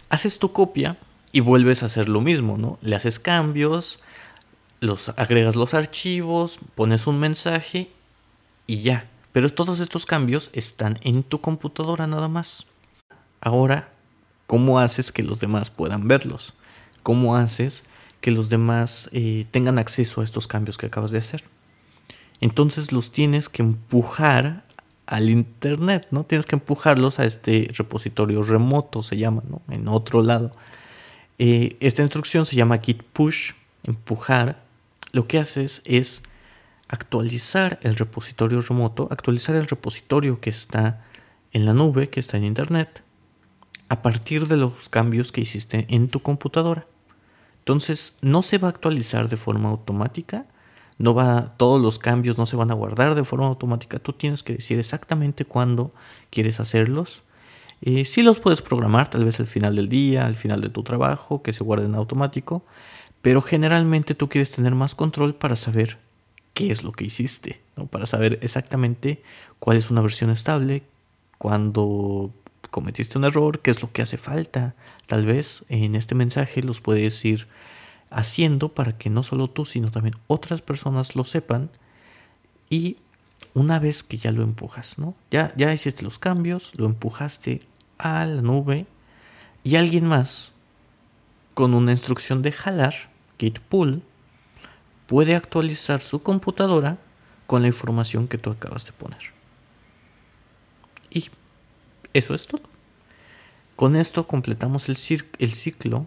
Haces 0.08 0.38
tu 0.38 0.54
copia 0.54 0.96
y 1.38 1.40
vuelves 1.40 1.84
a 1.84 1.86
hacer 1.86 2.08
lo 2.08 2.20
mismo, 2.20 2.58
¿no? 2.58 2.80
Le 2.82 2.96
haces 2.96 3.20
cambios, 3.20 4.00
los 4.80 5.10
agregas 5.10 5.54
los 5.54 5.72
archivos, 5.72 6.58
pones 6.74 7.06
un 7.06 7.20
mensaje 7.20 7.92
y 8.66 8.80
ya. 8.80 9.08
Pero 9.30 9.48
todos 9.48 9.78
estos 9.78 10.04
cambios 10.04 10.50
están 10.52 10.98
en 11.02 11.22
tu 11.22 11.40
computadora 11.40 12.08
nada 12.08 12.26
más. 12.26 12.66
Ahora, 13.40 13.92
¿cómo 14.48 14.80
haces 14.80 15.12
que 15.12 15.22
los 15.22 15.38
demás 15.38 15.70
puedan 15.70 16.08
verlos? 16.08 16.54
¿Cómo 17.04 17.36
haces 17.36 17.84
que 18.20 18.32
los 18.32 18.48
demás 18.48 19.08
eh, 19.12 19.46
tengan 19.52 19.78
acceso 19.78 20.22
a 20.22 20.24
estos 20.24 20.48
cambios 20.48 20.76
que 20.76 20.86
acabas 20.86 21.12
de 21.12 21.18
hacer? 21.18 21.44
Entonces 22.40 22.90
los 22.90 23.12
tienes 23.12 23.48
que 23.48 23.62
empujar 23.62 24.64
al 25.06 25.30
internet, 25.30 26.08
¿no? 26.10 26.24
Tienes 26.24 26.46
que 26.46 26.56
empujarlos 26.56 27.20
a 27.20 27.26
este 27.26 27.70
repositorio 27.74 28.42
remoto, 28.42 29.04
se 29.04 29.16
llama, 29.16 29.44
¿no? 29.48 29.62
En 29.72 29.86
otro 29.86 30.20
lado. 30.24 30.50
Eh, 31.38 31.76
esta 31.80 32.02
instrucción 32.02 32.46
se 32.46 32.56
llama 32.56 32.78
git 32.78 33.02
push, 33.02 33.52
empujar. 33.84 34.62
Lo 35.12 35.26
que 35.26 35.38
haces 35.38 35.82
es 35.84 36.20
actualizar 36.88 37.78
el 37.82 37.96
repositorio 37.96 38.60
remoto, 38.60 39.08
actualizar 39.10 39.54
el 39.54 39.68
repositorio 39.68 40.40
que 40.40 40.50
está 40.50 41.04
en 41.52 41.64
la 41.64 41.74
nube, 41.74 42.10
que 42.10 42.20
está 42.20 42.36
en 42.36 42.44
internet, 42.44 43.02
a 43.88 44.02
partir 44.02 44.48
de 44.48 44.56
los 44.56 44.88
cambios 44.88 45.32
que 45.32 45.40
hiciste 45.40 45.86
en 45.88 46.08
tu 46.08 46.20
computadora. 46.20 46.86
Entonces, 47.60 48.14
no 48.20 48.42
se 48.42 48.58
va 48.58 48.68
a 48.68 48.70
actualizar 48.70 49.28
de 49.28 49.36
forma 49.36 49.68
automática, 49.68 50.46
no 50.98 51.14
va, 51.14 51.54
todos 51.56 51.80
los 51.80 51.98
cambios 51.98 52.36
no 52.36 52.46
se 52.46 52.56
van 52.56 52.70
a 52.70 52.74
guardar 52.74 53.14
de 53.14 53.24
forma 53.24 53.46
automática. 53.46 53.98
Tú 53.98 54.12
tienes 54.12 54.42
que 54.42 54.54
decir 54.54 54.78
exactamente 54.78 55.44
cuándo 55.44 55.92
quieres 56.30 56.58
hacerlos 56.60 57.22
si 57.82 58.04
sí 58.04 58.22
los 58.22 58.38
puedes 58.38 58.62
programar, 58.62 59.10
tal 59.10 59.24
vez 59.24 59.40
al 59.40 59.46
final 59.46 59.76
del 59.76 59.88
día, 59.88 60.26
al 60.26 60.36
final 60.36 60.60
de 60.60 60.68
tu 60.68 60.82
trabajo, 60.82 61.42
que 61.42 61.52
se 61.52 61.64
guarden 61.64 61.94
automático, 61.94 62.64
pero 63.22 63.42
generalmente 63.42 64.14
tú 64.14 64.28
quieres 64.28 64.50
tener 64.50 64.74
más 64.74 64.94
control 64.94 65.34
para 65.34 65.56
saber 65.56 65.98
qué 66.54 66.70
es 66.70 66.82
lo 66.82 66.92
que 66.92 67.04
hiciste, 67.04 67.60
para 67.90 68.06
saber 68.06 68.38
exactamente 68.42 69.22
cuál 69.58 69.76
es 69.76 69.90
una 69.90 70.00
versión 70.00 70.30
estable, 70.30 70.82
cuando 71.38 72.32
cometiste 72.70 73.18
un 73.18 73.24
error, 73.24 73.60
qué 73.60 73.70
es 73.70 73.82
lo 73.82 73.92
que 73.92 74.02
hace 74.02 74.18
falta. 74.18 74.74
Tal 75.06 75.24
vez 75.24 75.64
en 75.68 75.94
este 75.94 76.14
mensaje 76.14 76.62
los 76.62 76.80
puedes 76.80 77.24
ir 77.24 77.46
haciendo 78.10 78.70
para 78.70 78.96
que 78.96 79.10
no 79.10 79.22
solo 79.22 79.48
tú, 79.48 79.64
sino 79.64 79.90
también 79.90 80.16
otras 80.26 80.62
personas 80.62 81.14
lo 81.14 81.24
sepan 81.24 81.70
y 82.70 82.96
una 83.58 83.78
vez 83.78 84.02
que 84.02 84.16
ya 84.16 84.32
lo 84.32 84.42
empujas, 84.42 84.98
¿no? 84.98 85.14
Ya, 85.30 85.52
ya 85.56 85.72
hiciste 85.72 86.02
los 86.02 86.18
cambios, 86.18 86.72
lo 86.76 86.86
empujaste 86.86 87.60
a 87.98 88.24
la 88.24 88.42
nube 88.42 88.86
y 89.64 89.76
alguien 89.76 90.06
más 90.06 90.52
con 91.54 91.74
una 91.74 91.90
instrucción 91.90 92.40
de 92.42 92.52
jalar, 92.52 92.94
git 93.38 93.58
pull, 93.58 94.02
puede 95.06 95.34
actualizar 95.34 96.00
su 96.00 96.22
computadora 96.22 96.98
con 97.46 97.62
la 97.62 97.68
información 97.68 98.28
que 98.28 98.38
tú 98.38 98.50
acabas 98.50 98.84
de 98.84 98.92
poner. 98.92 99.32
Y 101.10 101.28
eso 102.12 102.34
es 102.34 102.46
todo. 102.46 102.62
Con 103.74 103.96
esto 103.96 104.26
completamos 104.26 104.88
el, 104.88 104.96
el 105.38 105.54
ciclo 105.54 106.06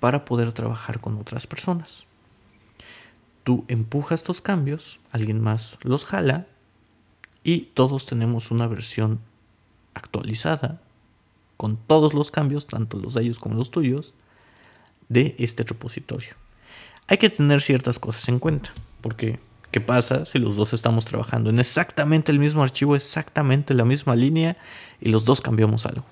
para 0.00 0.24
poder 0.24 0.52
trabajar 0.52 1.00
con 1.00 1.18
otras 1.18 1.46
personas. 1.46 2.04
Tú 3.42 3.64
empujas 3.68 4.20
estos 4.20 4.40
cambios, 4.40 5.00
alguien 5.10 5.40
más 5.40 5.78
los 5.82 6.04
jala 6.04 6.46
y 7.46 7.70
todos 7.74 8.06
tenemos 8.06 8.50
una 8.50 8.66
versión 8.66 9.20
actualizada 9.94 10.80
con 11.56 11.76
todos 11.76 12.12
los 12.12 12.32
cambios, 12.32 12.66
tanto 12.66 12.98
los 12.98 13.14
de 13.14 13.22
ellos 13.22 13.38
como 13.38 13.54
los 13.54 13.70
tuyos, 13.70 14.14
de 15.08 15.36
este 15.38 15.62
repositorio. 15.62 16.34
Hay 17.06 17.18
que 17.18 17.30
tener 17.30 17.62
ciertas 17.62 18.00
cosas 18.00 18.28
en 18.28 18.40
cuenta, 18.40 18.74
porque 19.00 19.38
¿qué 19.70 19.80
pasa 19.80 20.24
si 20.24 20.40
los 20.40 20.56
dos 20.56 20.72
estamos 20.72 21.04
trabajando 21.04 21.48
en 21.48 21.60
exactamente 21.60 22.32
el 22.32 22.40
mismo 22.40 22.64
archivo, 22.64 22.96
exactamente 22.96 23.74
la 23.74 23.84
misma 23.84 24.16
línea 24.16 24.56
y 25.00 25.10
los 25.10 25.24
dos 25.24 25.40
cambiamos 25.40 25.86
algo? 25.86 26.04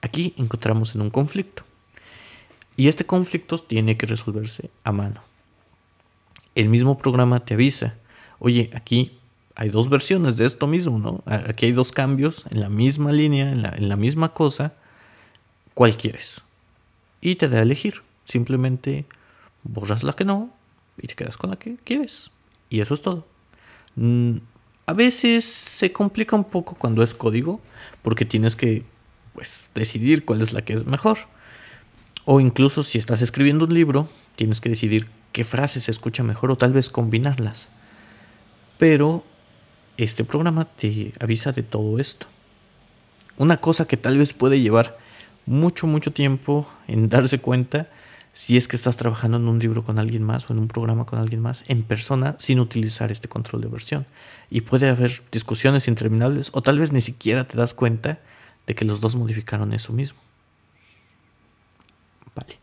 Aquí 0.00 0.32
encontramos 0.38 0.94
en 0.94 1.02
un 1.02 1.10
conflicto. 1.10 1.64
Y 2.76 2.88
este 2.88 3.04
conflicto 3.04 3.58
tiene 3.58 3.98
que 3.98 4.06
resolverse 4.06 4.70
a 4.84 4.92
mano. 4.92 5.20
El 6.54 6.70
mismo 6.70 6.96
programa 6.96 7.44
te 7.44 7.52
avisa, 7.52 7.96
oye, 8.38 8.70
aquí 8.72 9.18
hay 9.54 9.68
dos 9.68 9.88
versiones 9.88 10.36
de 10.36 10.46
esto 10.46 10.66
mismo, 10.66 10.98
¿no? 10.98 11.22
Aquí 11.26 11.66
hay 11.66 11.72
dos 11.72 11.92
cambios 11.92 12.44
en 12.50 12.60
la 12.60 12.68
misma 12.68 13.12
línea, 13.12 13.50
en 13.50 13.88
la, 13.88 13.96
misma 13.96 14.32
cosa. 14.32 14.72
¿Cuál 15.74 15.96
quieres? 15.96 16.40
Y 17.20 17.36
te 17.36 17.48
da 17.48 17.58
a 17.58 17.62
elegir. 17.62 18.02
Simplemente 18.24 19.04
borras 19.62 20.02
la 20.02 20.14
que 20.14 20.24
no 20.24 20.50
y 20.96 21.06
te 21.06 21.14
quedas 21.14 21.36
con 21.36 21.50
la 21.50 21.56
que 21.56 21.76
quieres. 21.84 22.30
Y 22.70 22.80
eso 22.80 22.94
es 22.94 23.02
todo. 23.02 23.26
Mm, 23.96 24.36
a 24.86 24.92
veces 24.94 25.44
se 25.44 25.92
complica 25.92 26.34
un 26.34 26.44
poco 26.44 26.74
cuando 26.74 27.02
es 27.02 27.14
código, 27.14 27.60
porque 28.02 28.24
tienes 28.24 28.56
que 28.56 28.84
pues, 29.34 29.70
decidir 29.74 30.24
cuál 30.24 30.40
es 30.40 30.52
la 30.52 30.62
que 30.62 30.72
es 30.72 30.86
mejor. 30.86 31.18
O 32.24 32.40
incluso 32.40 32.82
si 32.82 32.98
estás 32.98 33.20
escribiendo 33.20 33.66
un 33.66 33.74
libro, 33.74 34.08
tienes 34.36 34.60
que 34.60 34.70
decidir 34.70 35.08
qué 35.32 35.44
frase 35.44 35.80
se 35.80 35.90
escucha 35.90 36.22
mejor 36.22 36.50
o 36.50 36.56
tal 36.56 36.72
vez 36.72 36.88
combinarlas. 36.88 37.68
Pero 38.78 39.24
este 40.02 40.24
programa 40.24 40.64
te 40.64 41.12
avisa 41.20 41.52
de 41.52 41.62
todo 41.62 41.98
esto. 41.98 42.26
Una 43.38 43.58
cosa 43.58 43.86
que 43.86 43.96
tal 43.96 44.18
vez 44.18 44.32
puede 44.32 44.60
llevar 44.60 44.98
mucho, 45.46 45.86
mucho 45.86 46.12
tiempo 46.12 46.68
en 46.88 47.08
darse 47.08 47.38
cuenta 47.38 47.88
si 48.32 48.56
es 48.56 48.66
que 48.66 48.76
estás 48.76 48.96
trabajando 48.96 49.36
en 49.36 49.46
un 49.46 49.58
libro 49.58 49.84
con 49.84 49.98
alguien 49.98 50.22
más 50.22 50.48
o 50.48 50.52
en 50.52 50.58
un 50.58 50.68
programa 50.68 51.04
con 51.04 51.18
alguien 51.18 51.40
más 51.40 51.64
en 51.68 51.82
persona 51.82 52.36
sin 52.38 52.60
utilizar 52.60 53.12
este 53.12 53.28
control 53.28 53.62
de 53.62 53.68
versión. 53.68 54.06
Y 54.50 54.62
puede 54.62 54.88
haber 54.88 55.22
discusiones 55.30 55.86
interminables 55.86 56.50
o 56.52 56.62
tal 56.62 56.78
vez 56.78 56.92
ni 56.92 57.00
siquiera 57.00 57.46
te 57.46 57.56
das 57.56 57.74
cuenta 57.74 58.18
de 58.66 58.74
que 58.74 58.84
los 58.84 59.00
dos 59.00 59.16
modificaron 59.16 59.72
eso 59.72 59.92
mismo. 59.92 60.18
Vale. 62.34 62.58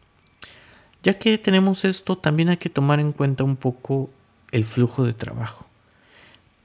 Ya 1.03 1.19
que 1.19 1.38
tenemos 1.38 1.86
esto, 1.86 2.17
también 2.17 2.50
hay 2.50 2.58
que 2.58 2.69
tomar 2.69 3.00
en 3.00 3.12
cuenta 3.12 3.43
un 3.43 3.55
poco 3.55 4.10
el 4.51 4.65
flujo 4.65 5.05
de 5.05 5.13
trabajo. 5.13 5.67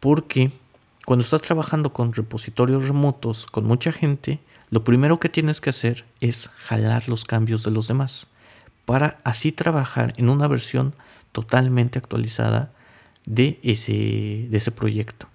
Porque 0.00 0.52
cuando 1.04 1.24
estás 1.24 1.42
trabajando 1.42 1.92
con 1.92 2.12
repositorios 2.12 2.86
remotos, 2.88 3.46
con 3.46 3.64
mucha 3.64 3.92
gente, 3.92 4.40
lo 4.70 4.84
primero 4.84 5.20
que 5.20 5.28
tienes 5.28 5.60
que 5.60 5.70
hacer 5.70 6.04
es 6.20 6.48
jalar 6.56 7.08
los 7.08 7.24
cambios 7.24 7.62
de 7.62 7.70
los 7.70 7.88
demás 7.88 8.26
para 8.84 9.20
así 9.24 9.52
trabajar 9.52 10.14
en 10.16 10.28
una 10.28 10.46
versión 10.46 10.94
totalmente 11.32 11.98
actualizada 11.98 12.72
de 13.26 13.58
ese, 13.62 14.46
de 14.50 14.56
ese 14.56 14.70
proyecto. 14.70 15.28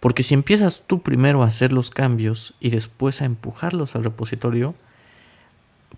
Porque 0.00 0.22
si 0.22 0.34
empiezas 0.34 0.82
tú 0.86 1.02
primero 1.02 1.42
a 1.42 1.46
hacer 1.46 1.72
los 1.72 1.90
cambios 1.90 2.54
y 2.60 2.70
después 2.70 3.22
a 3.22 3.24
empujarlos 3.24 3.94
al 3.94 4.04
repositorio, 4.04 4.74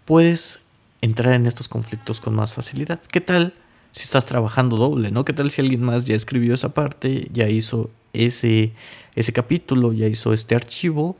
puedes 0.05 0.61
entrar 1.01 1.35
en 1.35 1.47
estos 1.47 1.69
conflictos 1.69 2.21
con 2.21 2.35
más 2.35 2.55
facilidad. 2.55 3.01
¿Qué 3.01 3.21
tal 3.21 3.55
si 3.97 4.03
estás 4.03 4.27
trabajando 4.27 4.77
doble, 4.77 5.11
¿no? 5.11 5.25
¿Qué 5.25 5.33
tal 5.33 5.51
si 5.51 5.63
alguien 5.63 5.83
más 5.83 6.05
ya 6.05 6.15
escribió 6.15 6.53
esa 6.53 6.75
parte, 6.75 7.31
ya 7.33 7.49
hizo 7.49 7.89
ese, 8.13 8.73
ese 9.15 9.33
capítulo, 9.33 9.95
ya 9.95 10.07
hizo 10.07 10.35
este 10.35 10.55
archivo 10.55 11.17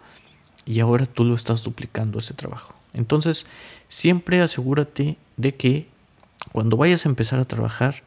y 0.67 0.81
ahora 0.81 1.07
tú 1.07 1.25
lo 1.25 1.35
estás 1.35 1.65
duplicando 1.65 2.19
ese 2.19 2.35
trabajo? 2.35 2.75
Entonces, 2.93 3.47
siempre 3.89 4.43
asegúrate 4.43 5.17
de 5.39 5.55
que 5.55 5.87
cuando 6.53 6.77
vayas 6.77 7.07
a 7.07 7.09
empezar 7.09 7.39
a 7.39 7.47
trabajar, 7.47 8.03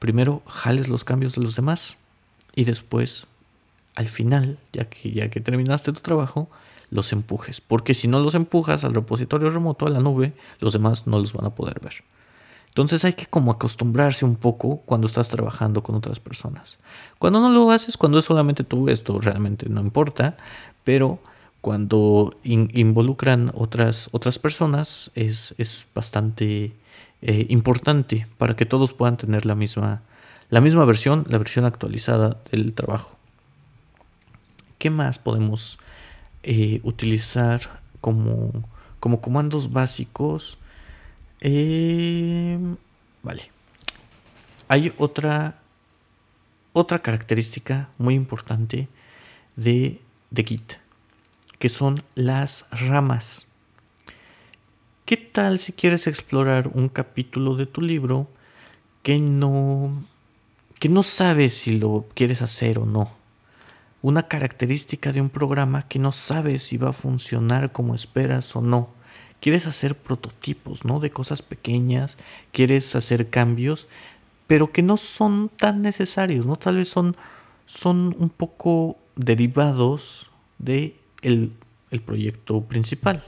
primero 0.00 0.42
jales 0.46 0.88
los 0.88 1.04
cambios 1.04 1.36
de 1.36 1.42
los 1.42 1.54
demás 1.54 1.96
y 2.56 2.64
después, 2.64 3.28
al 3.94 4.08
final, 4.08 4.58
ya 4.72 4.86
que, 4.86 5.12
ya 5.12 5.30
que 5.30 5.40
terminaste 5.40 5.92
tu 5.92 6.00
trabajo, 6.00 6.50
los 6.90 7.12
empujes. 7.12 7.60
Porque 7.60 7.94
si 7.94 8.08
no 8.08 8.18
los 8.18 8.34
empujas 8.34 8.82
al 8.82 8.94
repositorio 8.94 9.48
remoto, 9.50 9.86
a 9.86 9.90
la 9.90 10.00
nube, 10.00 10.32
los 10.58 10.72
demás 10.72 11.06
no 11.06 11.20
los 11.20 11.32
van 11.34 11.46
a 11.46 11.54
poder 11.54 11.78
ver. 11.78 12.02
Entonces 12.72 13.04
hay 13.04 13.12
que 13.12 13.26
como 13.26 13.52
acostumbrarse 13.52 14.24
un 14.24 14.36
poco 14.36 14.78
cuando 14.86 15.06
estás 15.06 15.28
trabajando 15.28 15.82
con 15.82 15.94
otras 15.94 16.20
personas. 16.20 16.78
Cuando 17.18 17.38
no 17.38 17.50
lo 17.50 17.70
haces, 17.70 17.98
cuando 17.98 18.18
es 18.18 18.24
solamente 18.24 18.64
tú, 18.64 18.88
esto 18.88 19.20
realmente 19.20 19.68
no 19.68 19.82
importa, 19.82 20.38
pero 20.82 21.18
cuando 21.60 22.34
involucran 22.42 23.52
otras, 23.54 24.08
otras 24.12 24.38
personas 24.38 25.10
es, 25.14 25.54
es 25.58 25.86
bastante 25.94 26.72
eh, 27.20 27.46
importante 27.50 28.26
para 28.38 28.56
que 28.56 28.64
todos 28.64 28.94
puedan 28.94 29.18
tener 29.18 29.44
la 29.44 29.54
misma, 29.54 30.00
la 30.48 30.62
misma 30.62 30.86
versión, 30.86 31.26
la 31.28 31.36
versión 31.36 31.66
actualizada 31.66 32.38
del 32.50 32.72
trabajo. 32.72 33.18
¿Qué 34.78 34.88
más 34.88 35.18
podemos 35.18 35.78
eh, 36.42 36.80
utilizar 36.84 37.82
como, 38.00 38.50
como 38.98 39.20
comandos 39.20 39.72
básicos? 39.74 40.56
Eh, 41.44 42.56
vale. 43.24 43.50
Hay 44.68 44.92
otra, 44.96 45.58
otra 46.72 47.00
característica 47.00 47.88
muy 47.98 48.14
importante 48.14 48.86
de, 49.56 50.00
de 50.30 50.44
Git, 50.44 50.74
que 51.58 51.68
son 51.68 51.96
las 52.14 52.64
ramas. 52.70 53.46
¿Qué 55.04 55.16
tal 55.16 55.58
si 55.58 55.72
quieres 55.72 56.06
explorar 56.06 56.70
un 56.74 56.88
capítulo 56.88 57.56
de 57.56 57.66
tu 57.66 57.80
libro 57.80 58.28
que 59.02 59.18
no, 59.18 60.06
que 60.78 60.88
no 60.88 61.02
sabes 61.02 61.54
si 61.54 61.76
lo 61.76 62.06
quieres 62.14 62.40
hacer 62.40 62.78
o 62.78 62.86
no? 62.86 63.10
Una 64.00 64.28
característica 64.28 65.10
de 65.10 65.20
un 65.20 65.28
programa 65.28 65.88
que 65.88 65.98
no 65.98 66.12
sabes 66.12 66.62
si 66.62 66.76
va 66.76 66.90
a 66.90 66.94
funcionar 66.94 67.72
como 67.72 67.96
esperas 67.96 68.54
o 68.54 68.60
no 68.60 69.01
quieres 69.42 69.66
hacer 69.66 69.96
prototipos, 69.96 70.84
¿no? 70.84 71.00
De 71.00 71.10
cosas 71.10 71.42
pequeñas, 71.42 72.16
quieres 72.52 72.94
hacer 72.94 73.28
cambios, 73.28 73.88
pero 74.46 74.70
que 74.70 74.82
no 74.82 74.96
son 74.96 75.48
tan 75.48 75.82
necesarios, 75.82 76.46
¿no? 76.46 76.54
Tal 76.56 76.76
vez 76.76 76.88
son, 76.88 77.16
son 77.66 78.14
un 78.18 78.30
poco 78.30 78.96
derivados 79.16 80.30
de 80.58 80.96
el, 81.22 81.52
proyecto 82.06 82.62
principal, 82.62 83.22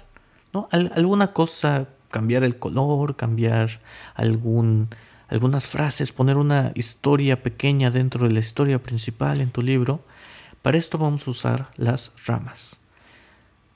¿no? 0.54 0.68
alguna 0.71 1.33
cosa, 1.33 1.88
cambiar 2.11 2.44
el 2.44 2.59
color, 2.59 3.16
cambiar 3.16 3.80
algún, 4.14 4.88
algunas 5.28 5.66
frases, 5.66 6.12
poner 6.12 6.38
una 6.38 6.73
historia 6.75 7.42
pequeña 7.42 7.90
dentro 7.90 8.26
de 8.26 8.33
la 8.33 8.40
historia 8.40 8.83
principal 8.83 9.42
en 9.42 9.50
tu 9.50 9.61
libro. 9.61 10.00
Para 10.62 10.78
esto 10.78 10.97
vamos 10.97 11.26
a 11.26 11.30
usar 11.30 11.71
las 11.76 12.12
ramas. 12.25 12.76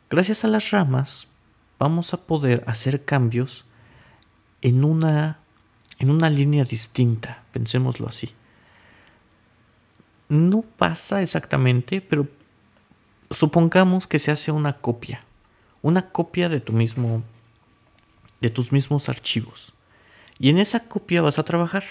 Gracias 0.09 0.45
a 0.45 0.49
las 0.49 0.71
ramas 0.71 1.27
vamos 1.78 2.12
a 2.12 2.18
poder 2.18 2.64
hacer 2.66 3.04
cambios 3.04 3.64
en 4.62 4.85
una, 4.85 5.38
en 5.99 6.11
una 6.11 6.30
línea 6.30 6.64
distinta, 6.64 7.44
pensémoslo 7.52 8.08
así. 8.08 8.30
No 10.28 10.62
pasa 10.62 11.23
exactamente, 11.23 12.00
pero 12.00 12.28
supongamos 13.30 14.06
que 14.06 14.18
se 14.18 14.30
hace 14.30 14.52
una 14.52 14.75
copia, 14.75 15.20
una 15.82 16.11
copia 16.11 16.49
de 16.49 16.61
tu 16.61 16.73
mismo, 16.73 17.23
de 18.40 18.50
tus 18.50 18.73
mismos 18.73 19.08
archivos. 19.08 19.73
Y 20.38 20.50
en 20.50 20.58
esa 20.58 20.80
copia 20.80 21.23
vas 21.23 21.38
a 21.38 21.44
trabajar. 21.44 21.85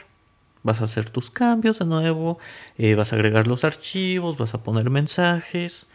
Vas 0.63 0.81
a 0.81 0.85
hacer 0.85 1.09
tus 1.09 1.29
cambios 1.29 1.79
de 1.79 1.85
nuevo, 1.85 2.39
eh, 2.77 2.95
vas 2.95 3.13
a 3.13 3.15
agregar 3.15 3.47
los 3.47 3.63
archivos, 3.63 4.37
vas 4.37 4.53
a 4.53 4.63
poner 4.63 4.89
mensajes. 4.89 5.87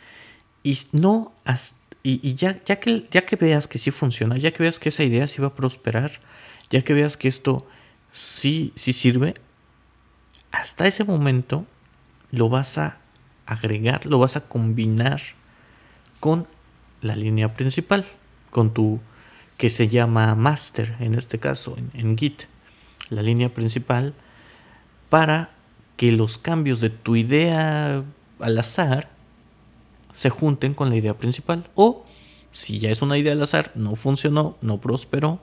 Y 0.62 0.78
no 0.92 1.32
y, 2.04 2.34
ya, 2.34 2.60
ya, 2.64 2.80
que, 2.80 3.06
ya 3.10 3.24
que 3.24 3.36
veas 3.36 3.68
que 3.68 3.78
sí 3.78 3.90
funciona, 3.90 4.36
ya 4.36 4.50
que 4.50 4.62
veas 4.62 4.78
que 4.78 4.88
esa 4.88 5.04
idea 5.04 5.26
sí 5.28 5.40
va 5.40 5.48
a 5.48 5.54
prosperar, 5.54 6.20
ya 6.68 6.82
que 6.82 6.94
veas 6.94 7.16
que 7.16 7.28
esto 7.28 7.66
sí, 8.10 8.72
sí 8.74 8.92
sirve, 8.92 9.34
hasta 10.50 10.86
ese 10.86 11.04
momento 11.04 11.64
lo 12.32 12.48
vas 12.48 12.76
a 12.78 12.98
agregar, 13.46 14.06
lo 14.06 14.18
vas 14.18 14.36
a 14.36 14.40
combinar 14.40 15.22
con 16.18 16.46
la 17.02 17.14
línea 17.14 17.54
principal, 17.54 18.04
con 18.50 18.74
tu 18.74 19.00
que 19.56 19.70
se 19.70 19.86
llama 19.86 20.34
master 20.34 20.96
en 20.98 21.14
este 21.14 21.38
caso, 21.38 21.76
en 21.94 22.18
Git, 22.18 22.42
la 23.10 23.22
línea 23.22 23.48
principal, 23.54 24.14
para 25.08 25.50
que 25.96 26.10
los 26.10 26.38
cambios 26.38 26.80
de 26.80 26.90
tu 26.90 27.14
idea 27.14 28.02
al 28.40 28.58
azar 28.58 29.08
se 30.12 30.30
junten 30.30 30.74
con 30.74 30.90
la 30.90 30.96
idea 30.96 31.14
principal. 31.14 31.64
O 31.74 32.04
si 32.50 32.78
ya 32.78 32.90
es 32.90 33.02
una 33.02 33.18
idea 33.18 33.32
al 33.32 33.42
azar, 33.42 33.72
no 33.74 33.94
funcionó, 33.94 34.56
no 34.60 34.80
prosperó, 34.80 35.40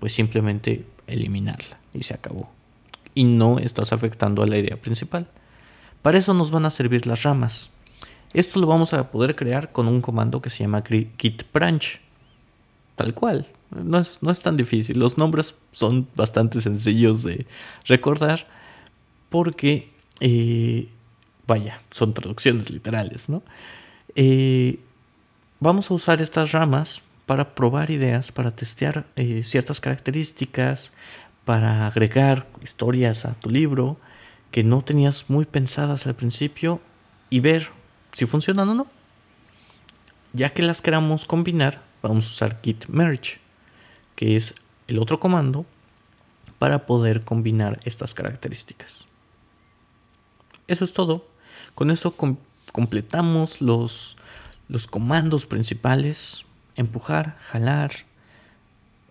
pues 0.00 0.12
simplemente 0.12 0.86
eliminarla 1.06 1.78
y 1.92 2.02
se 2.02 2.14
acabó. 2.14 2.50
Y 3.14 3.24
no 3.24 3.58
estás 3.58 3.92
afectando 3.92 4.42
a 4.42 4.46
la 4.46 4.56
idea 4.56 4.80
principal. 4.80 5.28
Para 6.02 6.18
eso 6.18 6.34
nos 6.34 6.50
van 6.50 6.64
a 6.64 6.70
servir 6.70 7.06
las 7.06 7.22
ramas. 7.22 7.70
Esto 8.32 8.60
lo 8.60 8.66
vamos 8.66 8.92
a 8.92 9.10
poder 9.10 9.34
crear 9.34 9.72
con 9.72 9.88
un 9.88 10.00
comando 10.00 10.40
que 10.40 10.50
se 10.50 10.58
llama 10.58 10.82
git 11.18 11.42
branch. 11.52 12.00
Tal 12.96 13.14
cual. 13.14 13.46
No 13.70 13.98
es, 13.98 14.22
no 14.22 14.30
es 14.30 14.40
tan 14.40 14.56
difícil. 14.56 14.98
Los 14.98 15.18
nombres 15.18 15.54
son 15.72 16.08
bastante 16.14 16.60
sencillos 16.60 17.22
de 17.22 17.46
recordar 17.86 18.46
porque, 19.28 19.90
eh, 20.20 20.88
vaya, 21.46 21.82
son 21.90 22.14
traducciones 22.14 22.70
literales, 22.70 23.28
¿no? 23.28 23.42
Eh, 24.20 24.80
vamos 25.60 25.92
a 25.92 25.94
usar 25.94 26.20
estas 26.20 26.50
ramas 26.50 27.02
para 27.24 27.54
probar 27.54 27.92
ideas, 27.92 28.32
para 28.32 28.50
testear 28.50 29.06
eh, 29.14 29.44
ciertas 29.44 29.80
características, 29.80 30.90
para 31.44 31.86
agregar 31.86 32.48
historias 32.60 33.24
a 33.24 33.34
tu 33.34 33.48
libro 33.48 33.96
que 34.50 34.64
no 34.64 34.82
tenías 34.82 35.30
muy 35.30 35.44
pensadas 35.44 36.08
al 36.08 36.16
principio 36.16 36.80
y 37.30 37.38
ver 37.38 37.68
si 38.12 38.26
funcionan 38.26 38.68
o 38.70 38.74
no. 38.74 38.86
Ya 40.32 40.50
que 40.50 40.62
las 40.62 40.82
queramos 40.82 41.24
combinar, 41.24 41.80
vamos 42.02 42.26
a 42.26 42.30
usar 42.30 42.60
git 42.60 42.86
merge, 42.88 43.38
que 44.16 44.34
es 44.34 44.52
el 44.88 44.98
otro 44.98 45.20
comando 45.20 45.64
para 46.58 46.86
poder 46.86 47.24
combinar 47.24 47.78
estas 47.84 48.14
características. 48.14 49.06
Eso 50.66 50.84
es 50.84 50.92
todo. 50.92 51.28
Con 51.76 51.92
eso 51.92 52.10
completamos 52.72 53.60
los, 53.60 54.16
los 54.68 54.86
comandos 54.86 55.46
principales, 55.46 56.44
empujar, 56.76 57.36
jalar, 57.40 57.92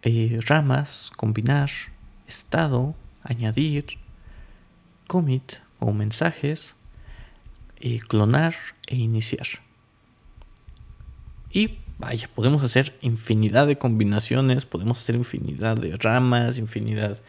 eh, 0.03 0.39
ramas, 0.45 1.11
combinar, 1.17 1.69
estado, 2.27 2.95
añadir, 3.23 3.85
commit 5.07 5.53
o 5.79 5.91
mensajes, 5.93 6.75
eh, 7.79 7.99
clonar 7.99 8.55
e 8.87 8.95
iniciar. 8.95 9.47
Y 11.51 11.79
vaya, 11.97 12.29
podemos 12.33 12.63
hacer 12.63 12.97
infinidad 13.01 13.67
de 13.67 13.77
combinaciones, 13.77 14.65
podemos 14.65 14.99
hacer 14.99 15.15
infinidad 15.15 15.77
de 15.77 15.95
ramas, 15.95 16.57
infinidad 16.57 17.19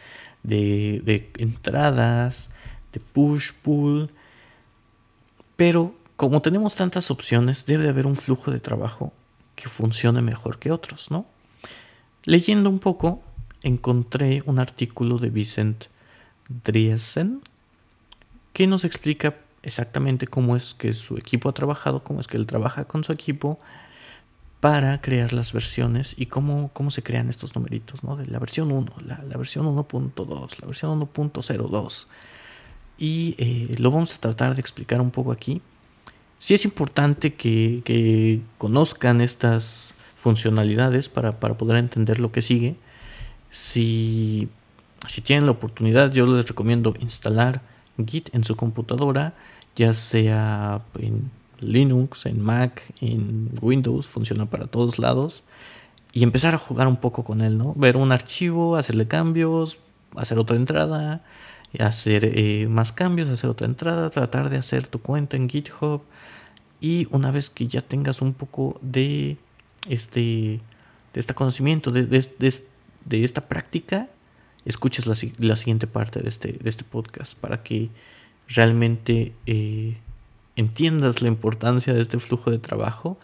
de, 0.43 1.01
de 1.03 1.31
entradas, 1.37 2.49
de 2.93 2.99
push, 2.99 3.51
pull, 3.61 4.11
pero 5.55 5.93
como 6.19 6.41
tenemos 6.41 6.75
tantas 6.75 7.11
opciones, 7.11 7.65
debe 7.65 7.87
haber 7.87 8.05
un 8.05 8.17
flujo 8.17 8.51
de 8.51 8.59
trabajo 8.59 9.13
que 9.55 9.69
funcione 9.69 10.21
mejor 10.21 10.59
que 10.59 10.69
otros, 10.69 11.09
¿no? 11.11 11.25
Leyendo 12.25 12.69
un 12.69 12.79
poco, 12.79 13.23
encontré 13.63 14.43
un 14.45 14.59
artículo 14.59 15.17
de 15.17 15.29
Vicent 15.29 15.85
Driesen 16.65 17.41
que 18.51 18.67
nos 18.67 18.83
explica 18.83 19.37
exactamente 19.63 20.27
cómo 20.27 20.57
es 20.57 20.73
que 20.73 20.91
su 20.91 21.15
equipo 21.15 21.47
ha 21.47 21.53
trabajado, 21.53 22.03
cómo 22.03 22.19
es 22.19 22.27
que 22.27 22.35
él 22.35 22.47
trabaja 22.47 22.83
con 22.83 23.05
su 23.05 23.13
equipo 23.13 23.57
para 24.59 24.99
crear 24.99 25.31
las 25.31 25.53
versiones 25.53 26.15
y 26.17 26.25
cómo, 26.25 26.69
cómo 26.73 26.91
se 26.91 27.01
crean 27.01 27.29
estos 27.29 27.55
numeritos, 27.55 28.03
¿no? 28.03 28.17
De 28.17 28.25
la 28.25 28.39
versión 28.39 28.73
1, 28.73 28.91
la, 29.05 29.37
versión 29.37 29.73
1.2, 29.73 30.59
la 30.59 30.67
versión 30.67 30.99
1.02. 30.99 32.07
Y 32.97 33.35
eh, 33.37 33.77
lo 33.77 33.89
vamos 33.89 34.13
a 34.15 34.17
tratar 34.17 34.55
de 34.55 34.59
explicar 34.59 34.99
un 34.99 35.11
poco 35.11 35.31
aquí 35.31 35.61
sí 36.39 36.53
es 36.53 36.65
importante 36.65 37.35
que, 37.35 38.41
conozcan 38.57 39.21
estas 39.21 39.93
funcionalidades 40.15 41.09
para, 41.09 41.37
poder 41.37 41.77
entender 41.77 42.19
lo 42.19 42.31
que 42.31 42.41
sigue. 42.41 42.75
Si, 43.51 44.49
si 45.07 45.21
tienen 45.21 45.45
la 45.45 45.51
oportunidad, 45.51 46.11
yo 46.11 46.25
les 46.25 46.47
recomiendo 46.47 46.95
instalar 46.99 47.61
Git 48.03 48.33
en 48.33 48.43
su 48.43 48.55
computadora, 48.55 49.33
ya 49.75 49.93
sea 49.93 50.81
en 50.97 51.29
Linux, 51.59 52.25
en 52.25 52.41
Mac, 52.41 52.83
en 53.01 53.51
Windows, 53.61 54.07
funciona 54.07 54.45
para 54.45 54.67
todos 54.67 54.97
lados. 54.97 55.43
Y 56.11 56.23
empezar 56.23 56.55
a 56.55 56.57
jugar 56.57 56.87
un 56.87 56.97
poco 56.97 57.23
con 57.23 57.41
él, 57.41 57.57
¿no? 57.57 57.73
Ver 57.75 57.97
un 57.97 58.11
archivo, 58.11 58.77
hacerle 58.77 59.07
cambios, 59.07 59.77
hacer 60.15 60.39
otra 60.39 60.55
entrada, 60.55 61.21
hacer 61.77 62.25
eh, 62.25 62.67
más 62.67 62.91
cambios, 62.91 63.29
hacer 63.29 63.49
otra 63.49 63.67
entrada, 63.67 64.09
tratar 64.09 64.49
de 64.49 64.57
hacer 64.57 64.87
tu 64.87 64.99
cuenta 64.99 65.37
en 65.37 65.49
GitHub 65.49 66.01
y 66.81 67.07
una 67.11 67.31
vez 67.31 67.49
que 67.49 67.67
ya 67.67 67.81
tengas 67.81 68.21
un 68.21 68.33
poco 68.33 68.79
de 68.81 69.37
este, 69.87 70.61
de 71.13 71.19
este 71.19 71.33
conocimiento, 71.33 71.91
de, 71.91 72.03
de, 72.03 73.23
esta 73.23 73.47
práctica, 73.47 74.07
escuches 74.65 75.05
la, 75.05 75.15
la, 75.39 75.55
siguiente 75.55 75.87
parte 75.87 76.21
de 76.21 76.29
este, 76.29 76.53
de 76.53 76.69
este 76.69 76.83
podcast 76.83 77.37
para 77.37 77.63
que 77.63 77.89
realmente 78.47 79.33
eh, 79.45 79.97
entiendas 80.55 81.21
la 81.21 81.27
importancia 81.27 81.93
de 81.93 82.01
este 82.01 82.19
flujo 82.19 82.51
de 82.51 82.59
trabajo. 82.59 83.17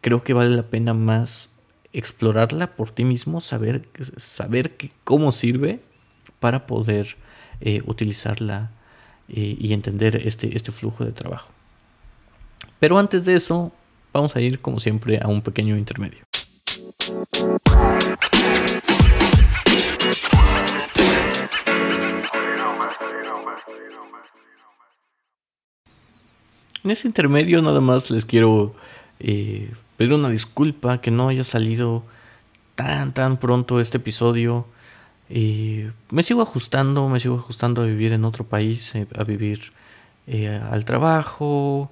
Creo 0.00 0.22
que 0.22 0.32
vale 0.32 0.50
la 0.50 0.64
pena 0.64 0.94
más 0.94 1.50
explorarla 1.92 2.74
por 2.74 2.90
ti 2.90 3.04
mismo, 3.04 3.40
saber, 3.40 3.88
saber 4.16 4.72
cómo 5.04 5.30
sirve 5.30 5.80
para 6.40 6.66
poder 6.66 7.16
eh, 7.60 7.82
utilizarla 7.86 8.70
eh, 9.28 9.56
y 9.58 9.72
entender 9.72 10.16
este, 10.26 10.56
este 10.56 10.72
flujo 10.72 11.04
de 11.04 11.12
trabajo. 11.12 11.51
Pero 12.78 12.98
antes 12.98 13.24
de 13.24 13.36
eso, 13.36 13.72
vamos 14.12 14.36
a 14.36 14.40
ir 14.40 14.60
como 14.60 14.80
siempre 14.80 15.18
a 15.22 15.28
un 15.28 15.42
pequeño 15.42 15.76
intermedio. 15.76 16.24
En 26.84 26.90
ese 26.90 27.06
intermedio 27.06 27.62
nada 27.62 27.80
más 27.80 28.10
les 28.10 28.24
quiero 28.24 28.74
eh, 29.20 29.72
pedir 29.96 30.14
una 30.14 30.30
disculpa 30.30 31.00
que 31.00 31.12
no 31.12 31.28
haya 31.28 31.44
salido 31.44 32.02
tan 32.74 33.14
tan 33.14 33.36
pronto 33.36 33.80
este 33.80 33.98
episodio. 33.98 34.66
Eh, 35.30 35.92
me 36.10 36.24
sigo 36.24 36.42
ajustando, 36.42 37.08
me 37.08 37.20
sigo 37.20 37.36
ajustando 37.36 37.82
a 37.82 37.86
vivir 37.86 38.12
en 38.12 38.24
otro 38.24 38.44
país, 38.44 38.94
eh, 38.96 39.06
a 39.16 39.22
vivir 39.22 39.72
al 40.70 40.84
trabajo, 40.84 41.90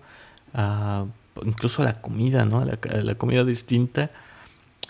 incluso 1.44 1.82
a 1.82 1.84
la 1.86 2.00
comida, 2.00 2.44
¿no? 2.44 2.60
A 2.60 2.64
la, 2.64 3.14
comida 3.14 3.44
distinta. 3.44 4.10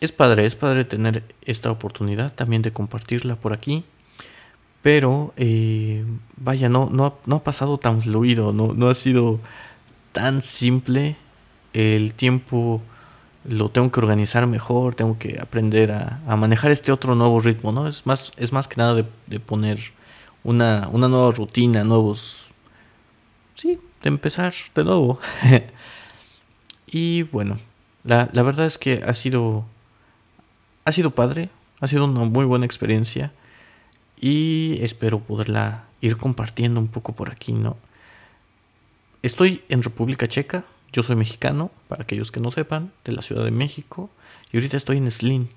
Es 0.01 0.13
padre, 0.13 0.47
es 0.47 0.57
padre 0.57 0.85
tener 0.85 1.25
esta 1.43 1.71
oportunidad 1.71 2.33
también 2.35 2.63
de 2.63 2.73
compartirla 2.73 3.37
por 3.37 3.53
aquí. 3.53 3.85
Pero, 4.83 5.35
eh, 5.37 6.05
vaya, 6.37 6.69
no, 6.69 6.89
no, 6.91 7.19
no, 7.27 7.37
ha 7.37 7.45
pasado 7.45 7.77
tan 7.79 8.01
fluido, 8.01 8.53
no, 8.53 8.73
no 8.73 8.89
ha 8.89 8.95
sido 8.95 9.41
tan 10.13 10.43
simple. 10.43 11.17
El 11.75 12.15
tiempo 12.15 12.81
lo 13.45 13.71
tengo 13.71 13.91
que 13.91 14.01
organizar 14.01 14.47
mejor, 14.47 14.95
tengo 14.95 15.19
que 15.19 15.39
aprender 15.41 15.93
a, 15.93 16.37
manejar 16.37 16.71
este 16.71 16.93
otro 16.93 17.15
nuevo 17.15 17.41
ritmo, 17.41 17.73
¿no? 17.73 17.89
Es 17.89 18.07
más, 18.07 18.33
es 18.37 18.53
más 18.53 18.69
que 18.69 18.77
nada 18.77 18.95
de, 18.95 19.05
de 19.27 19.41
poner 19.41 19.93
una, 20.45 20.89
una 20.93 21.09
nueva 21.09 21.31
rutina, 21.31 21.85
nuevos... 21.85 22.53
Sí, 23.55 23.79
de 24.03 24.09
empezar 24.09 24.55
de 24.75 24.85
nuevo. 24.85 25.21
y 26.87 27.23
bueno, 27.25 27.59
la, 28.05 28.29
la, 28.33 28.43
verdad 28.43 28.67
es 28.67 28.79
que 28.79 29.03
ha 29.07 29.15
sido, 29.15 29.65
ha 30.85 30.93
sido 30.93 31.11
padre, 31.13 31.51
ha 31.81 31.87
sido 31.87 32.05
una 32.05 32.25
muy 32.25 32.45
buena 32.45 32.67
experiencia 32.67 33.33
y 34.21 34.79
espero 34.83 35.21
poderla 35.21 35.85
ir 36.01 36.17
compartiendo 36.17 36.81
un 36.81 36.89
poco 36.89 37.15
por 37.15 37.31
aquí, 37.31 37.53
¿no? 37.53 37.77
Estoy 39.23 39.63
en 39.69 39.83
República 39.83 40.27
Checa, 40.27 40.65
yo 40.93 41.03
soy 41.03 41.17
mexicano, 41.17 41.71
para 41.89 42.03
aquellos 42.03 42.33
que 42.33 42.41
no 42.41 42.51
sepan, 42.51 42.93
de 43.05 43.13
la 43.13 43.23
Ciudad 43.23 43.45
de 43.45 43.51
México, 43.51 44.11
y 44.51 44.57
ahorita 44.57 44.77
estoy 44.77 44.97
en 44.97 45.11
Slin, 45.11 45.51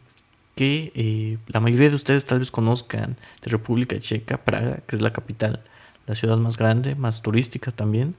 que 0.56 0.91
eh, 0.95 1.38
la 1.47 1.60
mayoría 1.60 1.89
de 1.89 1.95
ustedes 1.95 2.25
tal 2.25 2.39
vez 2.39 2.51
conozcan 2.51 3.17
de 3.41 3.51
República 3.51 3.97
Checa, 3.99 4.43
Praga, 4.43 4.82
que 4.86 4.95
es 4.95 5.01
la 5.01 5.13
capital, 5.13 5.63
la 6.06 6.15
ciudad 6.15 6.38
más 6.38 6.58
grande, 6.58 6.95
más 6.95 7.21
turística 7.21 7.71
también. 7.71 8.15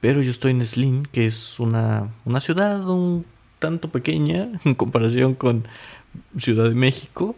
Pero 0.00 0.22
yo 0.22 0.30
estoy 0.30 0.52
en 0.52 0.66
Slin, 0.66 1.06
que 1.12 1.26
es 1.26 1.60
una, 1.60 2.10
una 2.24 2.40
ciudad 2.40 2.88
un 2.88 3.26
tanto 3.58 3.90
pequeña 3.90 4.48
en 4.64 4.74
comparación 4.74 5.34
con 5.34 5.68
Ciudad 6.38 6.68
de 6.68 6.74
México, 6.74 7.36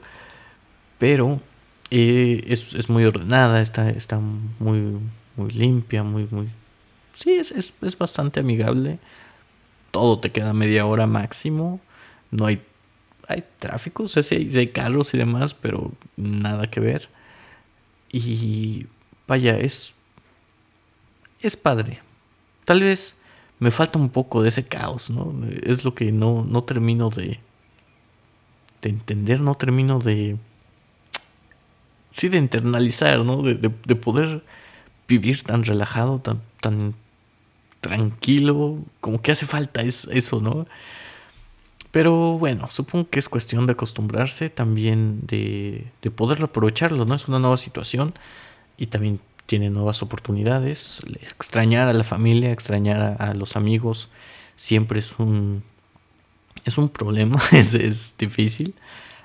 pero 0.99 1.41
eh, 1.91 2.45
es, 2.47 2.75
es, 2.75 2.89
muy 2.89 3.05
ordenada, 3.05 3.61
está, 3.61 3.91
está 3.91 4.19
muy, 4.19 4.99
muy 5.37 5.51
limpia, 5.51 6.03
muy, 6.03 6.27
muy... 6.31 6.49
Sí, 7.15 7.33
es, 7.33 7.51
es, 7.51 7.75
es 7.83 7.99
bastante 7.99 8.41
amigable. 8.41 8.99
Todo 9.91 10.19
te 10.21 10.33
queda 10.33 10.55
media 10.55 10.87
hora 10.87 11.07
máximo. 11.07 11.81
No 12.31 12.47
hay, 12.47 12.63
hay 13.29 13.45
tráfico, 13.59 14.05
o 14.05 14.09
sea, 14.09 14.23
sí 14.23 14.37
hay, 14.37 14.57
hay 14.57 14.69
carros 14.69 15.13
y 15.13 15.19
demás, 15.19 15.53
pero 15.53 15.93
nada 16.17 16.71
que 16.71 16.81
ver. 16.81 17.11
Y 18.11 18.87
vaya, 19.27 19.59
es... 19.59 19.93
Es 21.41 21.57
padre, 21.57 22.01
tal 22.73 22.81
vez 22.81 23.17
me 23.59 23.71
falta 23.71 23.99
un 23.99 24.09
poco 24.09 24.43
de 24.43 24.49
ese 24.49 24.65
caos, 24.65 25.11
¿no? 25.11 25.35
Es 25.63 25.85
lo 25.85 25.95
que 25.95 26.11
no, 26.11 26.43
no 26.49 26.65
termino 26.65 27.11
de, 27.11 27.39
de 28.81 28.89
entender, 28.89 29.43
no 29.43 29.55
termino 29.57 29.99
de... 29.99 30.39
Sí, 32.13 32.31
de 32.31 32.39
internalizar, 32.39 33.27
¿no? 33.27 33.43
De, 33.43 33.57
de, 33.57 33.95
poder 33.95 34.43
vivir 35.07 35.43
tan 35.43 35.65
relajado, 35.65 36.19
tan, 36.21 36.41
tan 36.63 36.95
tranquilo, 37.83 38.79
como 39.03 39.21
que 39.21 39.33
hace 39.33 39.45
falta 39.45 39.83
es, 39.83 40.09
eso, 40.11 40.41
¿no? 40.41 40.67
Pero 41.91 42.39
bueno, 42.39 42.71
supongo 42.71 43.11
que 43.11 43.19
es 43.19 43.29
cuestión 43.29 43.67
de 43.67 43.73
acostumbrarse, 43.73 44.49
también 44.49 45.27
de, 45.27 45.89
de 46.01 46.11
poder 46.11 46.43
aprovecharlo, 46.43 47.05
¿no? 47.05 47.15
Es 47.17 47.29
una 47.29 47.39
nueva 47.39 47.59
situación 47.59 48.15
y 48.79 48.87
también 48.87 49.21
tiene 49.47 49.71
nuevas 49.71 50.03
oportunidades. 50.03 51.01
Extrañar 51.21 51.89
a 51.89 51.93
la 51.93 52.05
familia, 52.05 52.53
extrañar 52.53 53.17
a, 53.19 53.35
los 53.35 53.57
amigos, 53.57 54.09
siempre 54.57 54.99
es 54.99 55.19
un, 55.19 55.63
es 56.65 56.79
un 56.79 56.89
problema, 56.89 57.43
es, 57.53 57.75
es, 57.75 58.15
difícil. 58.19 58.75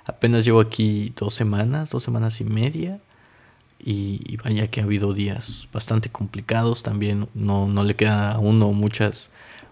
Apenas 0.06 0.46
llevo 0.46 0.62
aquí 0.62 1.14
dos 1.16 1.34
semanas, 1.34 1.90
dos 1.90 2.04
semanas 2.04 2.42
y 2.42 2.44
media. 2.44 3.00
Y, 3.80 4.38
vaya 4.38 4.68
que 4.68 4.82
ha 4.82 4.84
habido 4.84 5.14
días 5.14 5.68
bastante 5.72 6.10
complicados. 6.10 6.84
También 6.84 7.30
no, 7.34 7.68
no 7.68 7.84
le 7.84 7.96
queda 7.96 8.32
a 8.32 8.40
uno 8.40 8.72
muchas, 8.74 9.30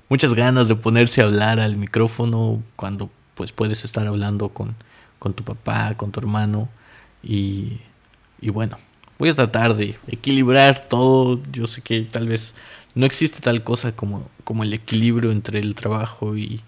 muchas 0.09 0.33
ganas 0.33 0.67
de 0.67 0.75
ponerse 0.75 1.21
a 1.21 1.25
hablar 1.25 1.59
al 1.59 1.77
micrófono 1.77 2.61
cuando 2.75 3.09
pues 3.33 3.51
puedes 3.51 3.83
estar 3.83 4.07
hablando 4.07 4.49
con, 4.49 4.75
con 5.19 5.33
tu 5.33 5.43
papá, 5.43 5.95
con 5.97 6.11
tu 6.11 6.19
hermano. 6.19 6.69
Y, 7.23 7.79
y 8.39 8.49
bueno, 8.49 8.77
voy 9.17 9.29
a 9.29 9.35
tratar 9.35 9.75
de 9.75 9.95
equilibrar 10.07 10.87
todo. 10.87 11.41
Yo 11.51 11.67
sé 11.67 11.81
que 11.81 12.01
tal 12.01 12.27
vez 12.27 12.53
no 12.93 13.05
existe 13.05 13.39
tal 13.41 13.63
cosa 13.63 13.95
como, 13.95 14.29
como 14.43 14.63
el 14.63 14.73
equilibrio 14.73 15.31
entre 15.31 15.59
el 15.59 15.75
trabajo 15.75 16.37
y, 16.37 16.61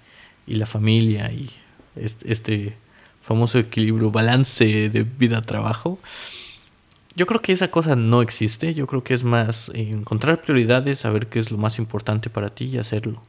y 0.45 0.55
la 0.55 0.65
familia 0.65 1.31
y 1.31 1.49
este, 1.95 2.31
este, 2.31 2.77
famoso 3.21 3.59
equilibrio, 3.59 4.11
balance 4.11 4.89
de 4.89 5.03
vida-trabajo. 5.03 5.99
Yo 7.15 7.25
creo 7.25 7.41
que 7.41 7.51
esa 7.51 7.71
cosa 7.71 7.95
no 7.95 8.21
existe. 8.21 8.73
Yo 8.73 8.87
creo 8.87 9.03
que 9.03 9.13
es 9.13 9.23
más 9.23 9.71
encontrar 9.73 10.39
prioridades, 10.39 10.99
saber 10.99 11.27
qué 11.27 11.39
es 11.39 11.51
lo 11.51 11.57
más 11.57 11.79
importante 11.79 12.29
para 12.29 12.49
ti 12.49 12.65
y 12.65 12.77
hacerlo. 12.77 13.21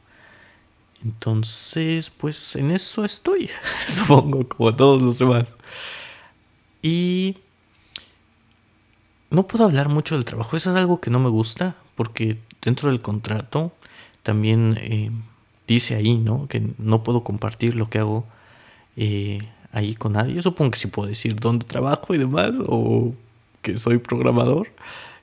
Entonces, 1.03 2.09
pues 2.09 2.55
en 2.55 2.71
eso 2.71 3.03
estoy, 3.05 3.49
supongo, 3.87 4.47
como 4.47 4.75
todos 4.75 5.01
los 5.01 5.19
demás. 5.19 5.47
Y 6.81 7.37
no 9.29 9.47
puedo 9.47 9.65
hablar 9.65 9.89
mucho 9.89 10.15
del 10.15 10.25
trabajo. 10.25 10.57
Eso 10.57 10.71
es 10.71 10.77
algo 10.77 10.99
que 10.99 11.09
no 11.09 11.19
me 11.19 11.29
gusta 11.29 11.75
porque 11.95 12.37
dentro 12.61 12.89
del 12.89 13.01
contrato 13.01 13.71
también 14.23 14.77
eh, 14.81 15.11
dice 15.67 15.95
ahí, 15.95 16.15
¿no? 16.15 16.47
Que 16.47 16.63
no 16.77 17.03
puedo 17.03 17.23
compartir 17.23 17.75
lo 17.75 17.89
que 17.89 17.99
hago 17.99 18.25
eh, 18.95 19.39
ahí 19.71 19.95
con 19.95 20.13
nadie. 20.13 20.33
Yo 20.33 20.41
supongo 20.41 20.71
que 20.71 20.79
sí 20.79 20.87
puedo 20.87 21.07
decir 21.07 21.35
dónde 21.35 21.65
trabajo 21.65 22.13
y 22.13 22.17
demás 22.17 22.53
o 22.67 23.13
que 23.61 23.77
soy 23.77 23.97
programador. 23.99 24.69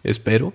Espero. 0.05 0.53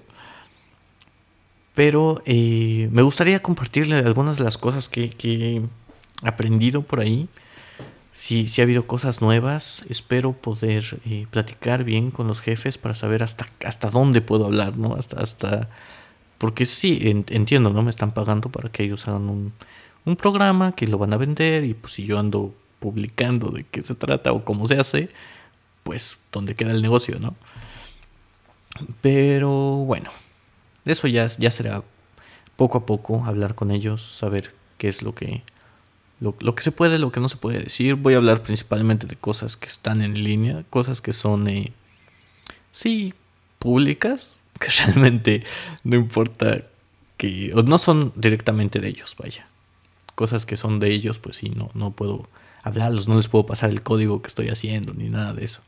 Pero 1.73 2.21
eh, 2.25 2.89
me 2.91 3.01
gustaría 3.01 3.39
compartirle 3.39 3.97
algunas 3.97 4.37
de 4.37 4.43
las 4.43 4.57
cosas 4.57 4.89
que, 4.89 5.09
que 5.09 5.57
he 5.57 6.27
aprendido 6.27 6.81
por 6.83 6.99
ahí 6.99 7.29
si, 8.13 8.47
si 8.47 8.61
ha 8.61 8.65
habido 8.65 8.87
cosas 8.87 9.21
nuevas, 9.21 9.83
espero 9.89 10.33
poder 10.33 10.99
eh, 11.05 11.27
platicar 11.29 11.83
bien 11.83 12.11
con 12.11 12.27
los 12.27 12.41
jefes 12.41 12.77
para 12.77 12.95
saber 12.95 13.23
hasta, 13.23 13.45
hasta 13.65 13.89
dónde 13.89 14.21
puedo 14.21 14.45
hablar, 14.45 14.77
¿no? 14.77 14.95
Hasta, 14.95 15.21
hasta, 15.21 15.69
porque 16.37 16.65
sí, 16.65 16.99
entiendo, 17.03 17.69
¿no? 17.69 17.83
Me 17.83 17.89
están 17.89 18.13
pagando 18.13 18.49
para 18.49 18.69
que 18.69 18.83
ellos 18.83 19.07
hagan 19.07 19.29
un, 19.29 19.53
un 20.05 20.15
programa 20.15 20.73
que 20.73 20.87
lo 20.87 20.97
van 20.97 21.13
a 21.13 21.17
vender 21.17 21.63
y 21.63 21.73
pues 21.73 21.93
si 21.93 22.05
yo 22.05 22.19
ando 22.19 22.53
publicando 22.79 23.49
de 23.49 23.63
qué 23.63 23.81
se 23.83 23.95
trata 23.95 24.33
o 24.33 24.43
cómo 24.43 24.65
se 24.65 24.75
hace, 24.75 25.09
pues 25.83 26.17
dónde 26.31 26.55
queda 26.55 26.71
el 26.71 26.81
negocio, 26.81 27.19
¿no? 27.19 27.35
Pero 29.01 29.49
bueno, 29.49 30.09
eso 30.85 31.07
ya, 31.07 31.27
ya 31.27 31.51
será 31.51 31.83
poco 32.55 32.79
a 32.79 32.85
poco 32.85 33.23
hablar 33.25 33.55
con 33.55 33.71
ellos, 33.71 34.01
saber 34.01 34.53
qué 34.77 34.89
es 34.89 35.01
lo 35.01 35.13
que 35.13 35.43
lo, 36.21 36.55
que 36.55 36.61
se 36.61 36.71
puede, 36.71 36.99
lo 36.99 37.11
que 37.11 37.19
no 37.19 37.27
se 37.27 37.35
puede 37.35 37.63
decir. 37.63 37.95
Voy 37.95 38.13
a 38.13 38.17
hablar 38.17 38.43
principalmente 38.43 39.07
de 39.07 39.15
cosas 39.15 39.57
que 39.57 39.65
están 39.65 40.03
en 40.03 40.23
línea, 40.23 40.63
cosas 40.69 41.01
que 41.01 41.13
son 41.13 41.47
eh, 41.47 41.73
sí, 42.71 43.15
públicas, 43.57 44.37
que 44.59 44.67
realmente 44.69 45.43
no 45.83 45.97
importa 45.97 46.61
que, 47.17 47.51
o 47.55 47.63
no 47.63 47.77
son 47.79 48.13
directamente 48.15 48.79
de 48.79 48.89
ellos, 48.89 49.15
vaya. 49.17 49.47
Cosas 50.13 50.45
que 50.45 50.57
son 50.57 50.79
de 50.79 50.91
ellos, 50.91 51.17
pues 51.17 51.37
sí, 51.37 51.49
no, 51.49 51.71
no 51.73 51.91
puedo 51.91 52.29
hablarlos, 52.61 53.07
no 53.07 53.15
les 53.15 53.27
puedo 53.27 53.47
pasar 53.47 53.71
el 53.71 53.81
código 53.81 54.21
que 54.21 54.27
estoy 54.27 54.49
haciendo, 54.49 54.93
ni 54.93 55.09
nada 55.09 55.33
de 55.33 55.43
eso. 55.43 55.61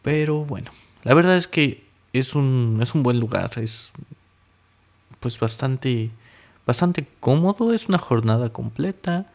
Pero 0.00 0.46
bueno, 0.46 0.70
la 1.04 1.12
verdad 1.12 1.36
es 1.36 1.46
que 1.46 1.84
es 2.14 2.34
un, 2.34 2.78
es 2.80 2.94
un 2.94 3.02
buen 3.02 3.18
lugar, 3.18 3.50
es 3.56 3.92
pues 5.20 5.38
bastante, 5.38 6.10
bastante 6.66 7.06
cómodo, 7.20 7.74
es 7.74 7.88
una 7.88 7.98
jornada 7.98 8.50
completa, 8.50 9.31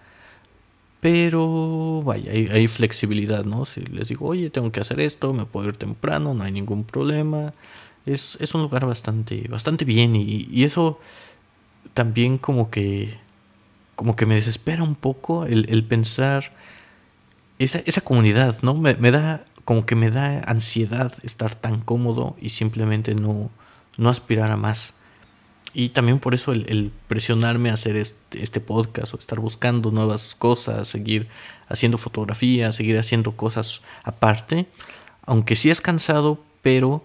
pero 1.00 2.02
vaya, 2.04 2.32
hay, 2.32 2.68
flexibilidad, 2.68 3.46
¿no? 3.46 3.66
Si 3.66 3.82
les 3.82 4.08
digo, 4.08 4.26
oye, 4.28 4.50
tengo 4.50 4.72
que 4.72 4.80
hacer 4.80 5.00
esto, 5.00 5.34
me 5.34 5.46
puedo 5.46 5.70
ir 5.70 5.78
temprano, 5.78 6.34
no 6.34 6.44
hay 6.44 6.52
ningún 6.52 6.84
problema. 6.84 7.54
Es, 8.06 8.38
es 8.42 8.56
un 8.56 8.62
lugar 8.62 8.86
bastante, 8.86 9.48
bastante 9.50 9.86
bien 9.86 10.16
y, 10.16 10.48
y, 10.50 10.64
eso 10.64 11.00
también 11.94 12.38
como 12.38 12.70
que, 12.72 13.18
como 13.96 14.16
que 14.16 14.26
me 14.26 14.36
desespera 14.36 14.84
un 14.84 14.96
poco 14.96 15.46
el, 15.46 15.70
el 15.70 15.84
pensar 15.84 16.54
esa, 17.60 17.80
esa 17.80 18.02
comunidad, 18.02 18.62
¿no? 18.62 18.74
Me, 18.76 18.96
me 18.96 19.12
da 19.12 19.44
como 19.66 19.86
que 19.86 19.96
me 19.96 20.10
da 20.10 20.40
ansiedad 20.46 21.14
estar 21.24 21.54
tan 21.54 21.82
cómodo 21.82 22.38
y 22.40 22.50
simplemente 22.50 23.14
no, 23.16 23.52
no 23.98 24.10
aspirar 24.10 24.52
a 24.52 24.58
más. 24.58 24.94
Y 25.74 25.90
también 25.90 26.20
por 26.20 26.34
eso 26.34 26.54
el, 26.54 26.92
presionarme 27.08 27.70
a 27.70 27.74
hacer 27.74 27.96
este, 27.96 28.60
podcast 28.60 29.14
o 29.14 29.18
estar 29.18 29.40
buscando 29.40 29.92
nuevas 29.92 30.36
cosas, 30.36 30.88
seguir 30.88 31.28
haciendo 31.68 31.98
fotografías, 31.98 32.76
seguir 32.76 32.98
haciendo 32.98 33.34
cosas 33.34 33.82
aparte. 34.04 34.68
Aunque 35.26 35.56
sí 35.56 35.70
es 35.70 35.82
cansado, 35.82 36.40
pero 36.62 37.04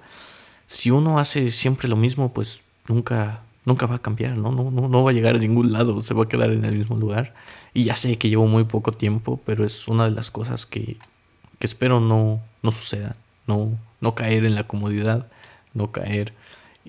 si 0.69 0.91
uno 0.91 1.19
hace 1.19 1.51
siempre 1.51 1.89
lo 1.89 1.97
mismo, 1.97 2.33
pues 2.33 2.63
nunca, 2.89 3.43
nunca 3.65 3.87
va 3.87 3.97
a 3.97 4.03
cambiar, 4.03 4.37
¿no? 4.37 4.53
No, 4.53 4.71
no, 4.71 4.89
no 4.89 5.05
va 5.05 5.11
a 5.11 5.15
llegar 5.15 5.35
a 5.35 5.39
ningún 5.39 5.73
lado, 5.73 6.01
se 6.01 6.15
va 6.15 6.25
a 6.25 6.29
quedar 6.29 6.51
en 6.51 6.65
el 6.65 6.77
mismo 6.77 6.97
lugar. 6.97 7.35
Y 7.75 7.85
ya 7.85 7.97
sé 7.97 8.17
que 8.17 8.29
llevo 8.29 8.47
muy 8.47 8.65
poco 8.65 8.93
tiempo, 8.93 9.41
pero 9.45 9.65
es 9.65 9.89
una 9.89 10.05
de 10.05 10.13
las 10.13 10.31
cosas 10.31 10.67
que, 10.67 10.97
que 11.59 11.67
espero 11.67 12.01
no, 12.01 12.41
no 12.63 12.71
suceda, 12.71 13.17
no, 13.47 13.79
no 14.01 14.15
caer 14.15 14.45
en 14.45 14.55
la 14.55 14.67
comodidad, 14.67 15.27
no 15.75 15.91
caer 15.91 16.33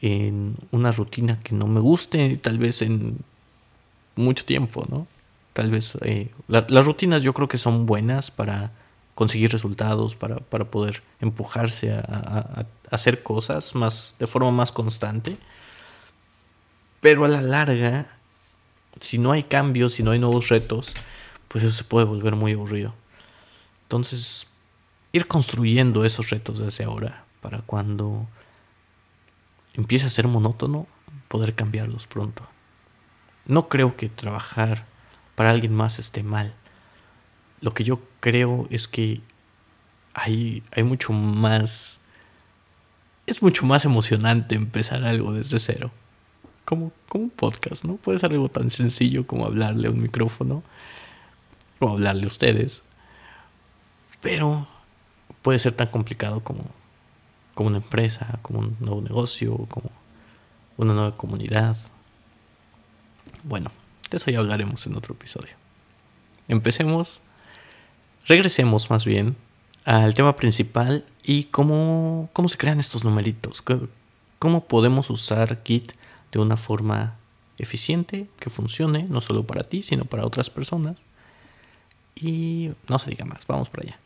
en 0.02 0.56
una 0.72 0.92
rutina 0.92 1.40
que 1.40 1.56
no 1.56 1.68
me 1.68 1.80
guste, 1.80 2.38
tal 2.38 2.58
vez 2.58 2.82
en 2.82 3.20
mucho 4.16 4.46
tiempo, 4.46 4.86
¿no? 4.90 5.08
Tal 5.54 5.70
vez 5.70 5.98
eh, 6.02 6.32
las 6.48 6.86
rutinas 6.86 7.22
yo 7.22 7.34
creo 7.34 7.48
que 7.48 7.58
son 7.58 7.86
buenas 7.86 8.32
para 8.32 8.72
conseguir 9.16 9.52
resultados, 9.52 10.16
para, 10.16 10.38
para 10.38 10.66
poder 10.66 11.04
empujarse 11.22 11.92
a, 11.94 12.00
a, 12.00 12.66
hacer 12.90 13.22
cosas 13.22 13.76
más, 13.76 14.16
de 14.20 14.28
forma 14.28 14.52
más 14.52 14.72
constante. 14.72 15.38
Pero 17.02 17.26
a 17.26 17.28
la 17.28 17.42
larga, 17.42 18.08
si 19.00 19.18
no 19.18 19.32
hay 19.32 19.44
cambios, 19.44 19.94
si 19.94 20.04
no 20.04 20.12
hay 20.12 20.20
nuevos 20.20 20.50
retos, 20.50 20.94
pues 21.48 21.64
eso 21.64 21.76
se 21.76 21.84
puede 21.84 22.06
volver 22.06 22.36
muy 22.36 22.54
aburrido. 22.54 22.96
Entonces, 23.84 24.48
ir 25.12 25.28
construyendo 25.28 26.04
esos 26.04 26.32
retos 26.32 26.60
desde 26.60 26.84
ahora 26.84 27.26
para 27.42 27.60
cuando 27.60 28.28
empiece 29.74 30.08
a 30.08 30.10
ser 30.10 30.28
monótono, 30.28 30.88
poder 31.28 31.54
cambiarlos 31.54 32.08
pronto. 32.08 32.48
No 33.46 33.68
creo 33.70 33.98
que 33.98 34.10
trabajar 34.10 34.86
para 35.36 35.52
alguien 35.52 35.74
más 35.74 36.00
esté 36.00 36.24
mal. 36.24 36.54
Lo 37.60 37.74
que 37.74 37.84
yo 37.84 38.00
creo 38.20 38.68
es 38.70 38.88
que 38.88 39.22
hay, 40.14 40.64
hay 40.72 40.84
mucho 40.84 41.14
más... 41.14 42.00
Es 43.26 43.42
mucho 43.42 43.66
más 43.66 43.86
emocionante 43.86 44.56
empezar 44.56 45.04
algo 45.06 45.34
desde 45.34 45.60
cero. 45.60 45.92
Como, 46.66 46.92
como 47.08 47.26
un 47.26 47.30
podcast, 47.30 47.84
¿no? 47.86 47.96
Puede 47.96 48.20
ser 48.20 48.32
algo 48.32 48.50
tan 48.50 48.70
sencillo 48.70 49.26
como 49.26 49.46
hablarle 49.46 49.88
a 49.88 49.92
un 49.92 50.02
micrófono 50.02 50.62
o 51.80 51.90
hablarle 51.90 52.26
a 52.26 52.28
ustedes. 52.28 52.84
Pero 54.22 54.68
puede 55.42 55.60
ser 55.60 55.74
tan 55.74 55.88
complicado 55.88 56.42
como, 56.42 56.66
como 57.54 57.70
una 57.70 57.78
empresa, 57.78 58.40
como 58.42 58.60
un 58.60 58.78
nuevo 58.80 59.02
negocio, 59.02 59.56
como 59.70 59.92
una 60.78 60.94
nueva 60.94 61.18
comunidad. 61.18 61.78
Bueno, 63.44 63.72
de 64.10 64.18
eso 64.18 64.32
ya 64.32 64.40
hablaremos 64.40 64.86
en 64.88 64.96
otro 64.96 65.14
episodio. 65.14 65.54
Empecemos, 66.48 67.22
regresemos 68.26 68.90
más 68.90 69.06
bien 69.06 69.36
al 69.86 70.14
tema 70.14 70.36
principal 70.36 71.06
y 71.24 71.46
cómo, 71.46 72.30
cómo 72.34 72.50
se 72.50 72.58
crean 72.58 72.80
estos 72.80 73.04
numeritos, 73.04 73.64
cómo 74.40 74.66
podemos 74.66 75.10
usar 75.10 75.62
Git 75.64 75.94
de 76.32 76.40
una 76.40 76.58
forma 76.58 77.16
eficiente, 77.58 78.28
que 78.40 78.50
funcione, 78.50 79.04
no 79.04 79.22
solo 79.22 79.46
para 79.46 79.64
ti, 79.64 79.82
sino 79.82 80.06
para 80.06 80.26
otras 80.26 80.50
personas. 80.50 80.98
Y 82.16 82.72
no 82.90 83.00
se 83.00 83.10
diga 83.10 83.26
más, 83.26 83.46
vamos 83.48 83.70
para 83.70 83.84
allá. 83.84 84.03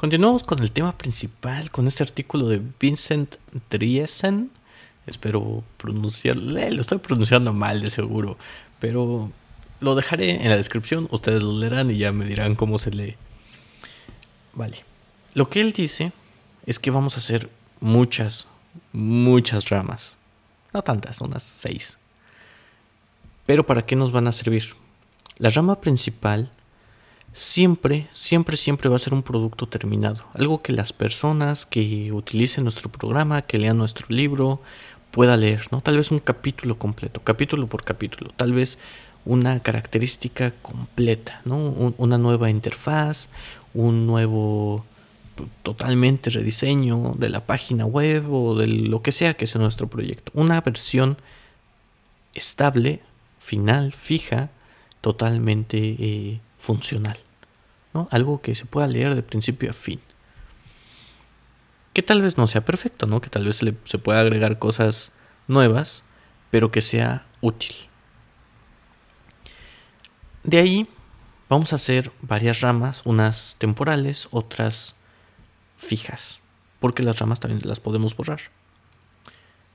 Continuamos 0.00 0.44
con 0.44 0.62
el 0.62 0.72
tema 0.72 0.96
principal, 0.96 1.68
con 1.70 1.86
este 1.86 2.02
artículo 2.02 2.48
de 2.48 2.62
Vincent 2.80 3.36
Driesen. 3.68 4.50
Espero 5.06 5.62
pronunciarlo, 5.76 6.58
lo 6.70 6.80
estoy 6.80 6.96
pronunciando 6.98 7.52
mal 7.52 7.82
de 7.82 7.90
seguro, 7.90 8.38
pero 8.78 9.30
lo 9.78 9.94
dejaré 9.94 10.42
en 10.42 10.48
la 10.48 10.56
descripción, 10.56 11.06
ustedes 11.10 11.42
lo 11.42 11.52
leerán 11.52 11.90
y 11.90 11.98
ya 11.98 12.12
me 12.12 12.24
dirán 12.24 12.54
cómo 12.54 12.78
se 12.78 12.90
lee. 12.92 13.16
Vale, 14.54 14.84
lo 15.34 15.50
que 15.50 15.60
él 15.60 15.72
dice 15.72 16.12
es 16.64 16.78
que 16.78 16.90
vamos 16.90 17.16
a 17.16 17.18
hacer 17.18 17.50
muchas, 17.80 18.46
muchas 18.92 19.68
ramas. 19.68 20.16
No 20.72 20.80
tantas, 20.80 21.20
unas 21.20 21.42
seis. 21.42 21.98
Pero 23.50 23.66
¿para 23.66 23.84
qué 23.84 23.96
nos 23.96 24.12
van 24.12 24.28
a 24.28 24.30
servir? 24.30 24.76
La 25.38 25.50
rama 25.50 25.80
principal 25.80 26.52
siempre, 27.32 28.06
siempre, 28.12 28.56
siempre 28.56 28.88
va 28.88 28.94
a 28.94 29.00
ser 29.00 29.12
un 29.12 29.24
producto 29.24 29.66
terminado. 29.66 30.24
Algo 30.34 30.62
que 30.62 30.72
las 30.72 30.92
personas 30.92 31.66
que 31.66 32.12
utilicen 32.12 32.62
nuestro 32.62 32.92
programa, 32.92 33.42
que 33.42 33.58
lean 33.58 33.76
nuestro 33.76 34.06
libro, 34.08 34.62
pueda 35.10 35.36
leer, 35.36 35.66
¿no? 35.72 35.80
Tal 35.80 35.96
vez 35.96 36.12
un 36.12 36.20
capítulo 36.20 36.78
completo, 36.78 37.24
capítulo 37.24 37.66
por 37.66 37.82
capítulo, 37.82 38.30
tal 38.36 38.52
vez 38.52 38.78
una 39.24 39.58
característica 39.58 40.52
completa, 40.62 41.40
¿no? 41.44 41.56
una 41.98 42.18
nueva 42.18 42.50
interfaz, 42.50 43.30
un 43.74 44.06
nuevo 44.06 44.84
totalmente 45.64 46.30
rediseño 46.30 47.14
de 47.18 47.30
la 47.30 47.44
página 47.46 47.84
web 47.84 48.32
o 48.32 48.54
de 48.54 48.68
lo 48.68 49.02
que 49.02 49.10
sea 49.10 49.34
que 49.34 49.48
sea 49.48 49.60
nuestro 49.60 49.88
proyecto. 49.88 50.30
Una 50.36 50.60
versión 50.60 51.18
estable, 52.32 53.00
final, 53.40 53.92
fija, 53.92 54.50
totalmente 55.00 55.78
eh, 55.78 56.40
funcional. 56.58 57.18
¿no? 57.92 58.06
Algo 58.12 58.40
que 58.40 58.54
se 58.54 58.66
pueda 58.66 58.86
leer 58.86 59.16
de 59.16 59.22
principio 59.22 59.70
a 59.70 59.72
fin. 59.72 60.00
Que 61.92 62.02
tal 62.02 62.22
vez 62.22 62.38
no 62.38 62.46
sea 62.46 62.64
perfecto, 62.64 63.06
¿no? 63.06 63.20
Que 63.20 63.30
tal 63.30 63.44
vez 63.44 63.56
se, 63.56 63.74
se 63.84 63.98
pueda 63.98 64.20
agregar 64.20 64.60
cosas 64.60 65.10
nuevas, 65.48 66.04
pero 66.50 66.70
que 66.70 66.82
sea 66.82 67.26
útil. 67.40 67.74
De 70.44 70.58
ahí 70.58 70.88
vamos 71.48 71.72
a 71.72 71.76
hacer 71.76 72.12
varias 72.22 72.60
ramas, 72.60 73.02
unas 73.04 73.56
temporales, 73.58 74.28
otras 74.30 74.94
fijas, 75.76 76.40
porque 76.78 77.02
las 77.02 77.18
ramas 77.18 77.40
también 77.40 77.60
las 77.64 77.80
podemos 77.80 78.16
borrar. 78.16 78.40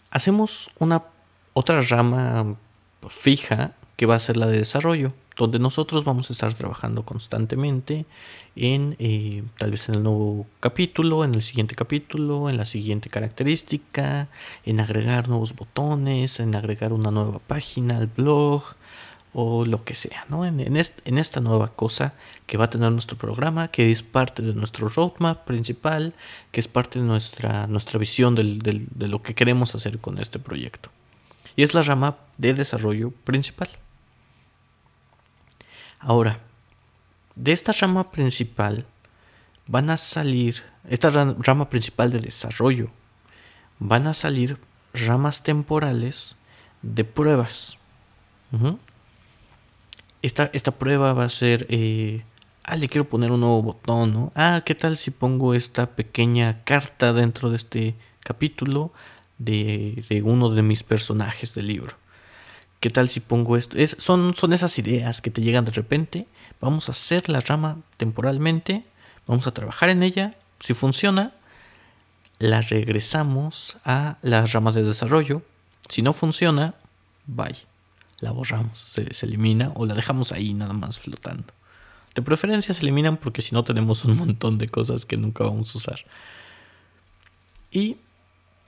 Hacemos 0.10 0.70
una 0.80 1.04
otra 1.54 1.82
rama 1.82 2.58
fija 3.10 3.74
que 3.96 4.06
va 4.06 4.16
a 4.16 4.20
ser 4.20 4.38
la 4.38 4.48
de 4.48 4.58
desarrollo, 4.58 5.14
donde 5.38 5.60
nosotros 5.60 6.04
vamos 6.04 6.30
a 6.30 6.34
estar 6.34 6.54
trabajando 6.54 7.04
constantemente 7.04 8.06
en 8.56 8.96
eh, 9.00 9.44
tal 9.58 9.72
vez 9.72 9.88
en 9.90 9.96
el 9.96 10.04
nuevo 10.04 10.48
capítulo, 10.60 11.24
en 11.24 11.36
el 11.36 11.42
siguiente 11.42 11.76
capítulo, 11.76 12.50
en 12.50 12.58
la 12.58 12.66
siguiente 12.66 13.10
característica, 13.10 14.28
en 14.66 14.80
agregar 14.80 15.28
nuevos 15.28 15.56
botones, 15.56 16.40
en 16.40 16.56
agregar 16.56 16.94
una 16.94 17.12
nueva 17.12 17.40
página 17.40 17.98
al 17.98 18.08
blog, 18.08 18.76
o 19.38 19.66
lo 19.66 19.84
que 19.84 19.96
sea, 19.96 20.26
¿no? 20.30 20.46
En, 20.46 20.62
en, 20.62 21.18
esta 21.18 21.42
nueva 21.42 21.68
cosa 21.68 22.14
que 22.48 22.58
va 22.58 22.66
a 22.66 22.70
tener 22.70 22.90
nuestro 22.94 23.18
programa, 23.18 23.68
que 23.68 23.92
es 23.92 24.02
parte 24.02 24.42
de 24.42 24.54
nuestro 24.54 24.88
roadmap 24.88 25.44
principal, 25.44 26.14
que 26.52 26.62
es 26.62 26.70
parte 26.70 27.00
de 27.00 27.06
nuestra, 27.06 27.68
nuestra 27.68 28.00
visión 28.00 28.34
de 28.36 29.08
lo 29.10 29.22
que 29.22 29.36
queremos 29.36 29.76
hacer 29.76 30.00
con 30.00 30.20
este 30.20 30.40
proyecto. 30.40 30.90
Y 31.56 31.64
es 31.64 31.74
la 31.74 31.84
rama 31.84 32.18
de 32.38 32.54
desarrollo 32.54 33.12
principal. 33.12 33.70
Ahora, 36.00 36.40
de 37.36 37.52
esta 37.52 37.72
rama 37.72 38.12
principal 38.12 38.86
van 39.68 39.90
a 39.90 39.98
salir, 39.98 40.64
esta 40.90 41.10
rama 41.10 41.70
principal 41.70 42.12
de 42.12 42.20
desarrollo, 42.20 42.90
van 43.80 44.08
a 44.08 44.14
salir 44.14 44.58
ramas 44.94 45.44
temporales 45.44 46.36
de 46.82 47.04
pruebas. 47.04 47.78
esta, 50.22 50.50
esta, 50.54 50.72
prueba 50.72 51.14
va 51.14 51.26
a 51.26 51.30
ser, 51.30 51.66
eh, 51.70 52.24
ah, 52.64 52.78
le 52.78 52.88
quiero 52.88 53.10
poner 53.10 53.32
un 53.32 53.42
nuevo 53.42 53.62
botón, 53.62 54.14
¿no? 54.14 54.32
Ah, 54.36 54.62
¿qué 54.66 54.76
tal 54.76 54.98
si 54.98 55.12
pongo 55.12 55.54
esta 55.54 55.96
pequeña 55.96 56.64
carta 56.64 57.12
dentro 57.12 57.50
de 57.50 57.58
este 57.58 57.96
capítulo 58.22 58.94
de, 59.38 60.04
de 60.10 60.22
uno 60.22 60.50
de 60.50 60.62
mis 60.62 60.84
personajes 60.84 61.54
del 61.54 61.68
libro? 61.68 61.96
¿Qué 62.80 62.90
tal 62.90 63.10
si 63.10 63.20
pongo 63.20 63.58
esto? 63.58 63.78
Es, 63.78 63.96
son, 64.00 64.36
son 64.36 64.54
esas 64.54 64.78
ideas 64.78 65.22
que 65.22 65.32
te 65.32 65.42
llegan 65.42 65.66
de 65.66 65.72
repente. 65.72 66.28
Vamos 66.62 66.88
a 66.88 66.92
hacer 66.92 67.30
la 67.30 67.42
rama 67.42 67.78
temporalmente. 67.98 68.84
Vamos 69.26 69.48
a 69.48 69.54
trabajar 69.54 69.90
en 69.90 70.04
ella. 70.04 70.36
Si 70.60 70.74
funciona, 70.74 71.34
la 72.38 72.62
regresamos 72.62 73.78
a 73.86 74.18
la 74.22 74.46
rama 74.46 74.72
de 74.72 74.84
desarrollo. 74.84 75.42
Si 75.90 76.02
no 76.02 76.14
funciona, 76.14 76.76
bye. 77.26 77.56
La 78.20 78.32
borramos, 78.32 78.78
se, 78.78 79.14
se 79.14 79.26
elimina 79.26 79.72
o 79.76 79.86
la 79.86 79.94
dejamos 79.94 80.32
ahí 80.32 80.54
nada 80.54 80.74
más 80.74 81.00
flotando. 81.00 81.48
De 82.14 82.22
preferencia 82.22 82.74
se 82.74 82.82
eliminan 82.82 83.18
porque 83.18 83.42
si 83.42 83.54
no 83.54 83.64
tenemos 83.64 84.06
un 84.06 84.16
montón 84.18 84.58
de 84.58 84.70
cosas 84.70 85.06
que 85.06 85.18
nunca 85.18 85.44
vamos 85.44 85.74
a 85.76 85.78
usar. 85.78 86.06
Y 87.72 87.98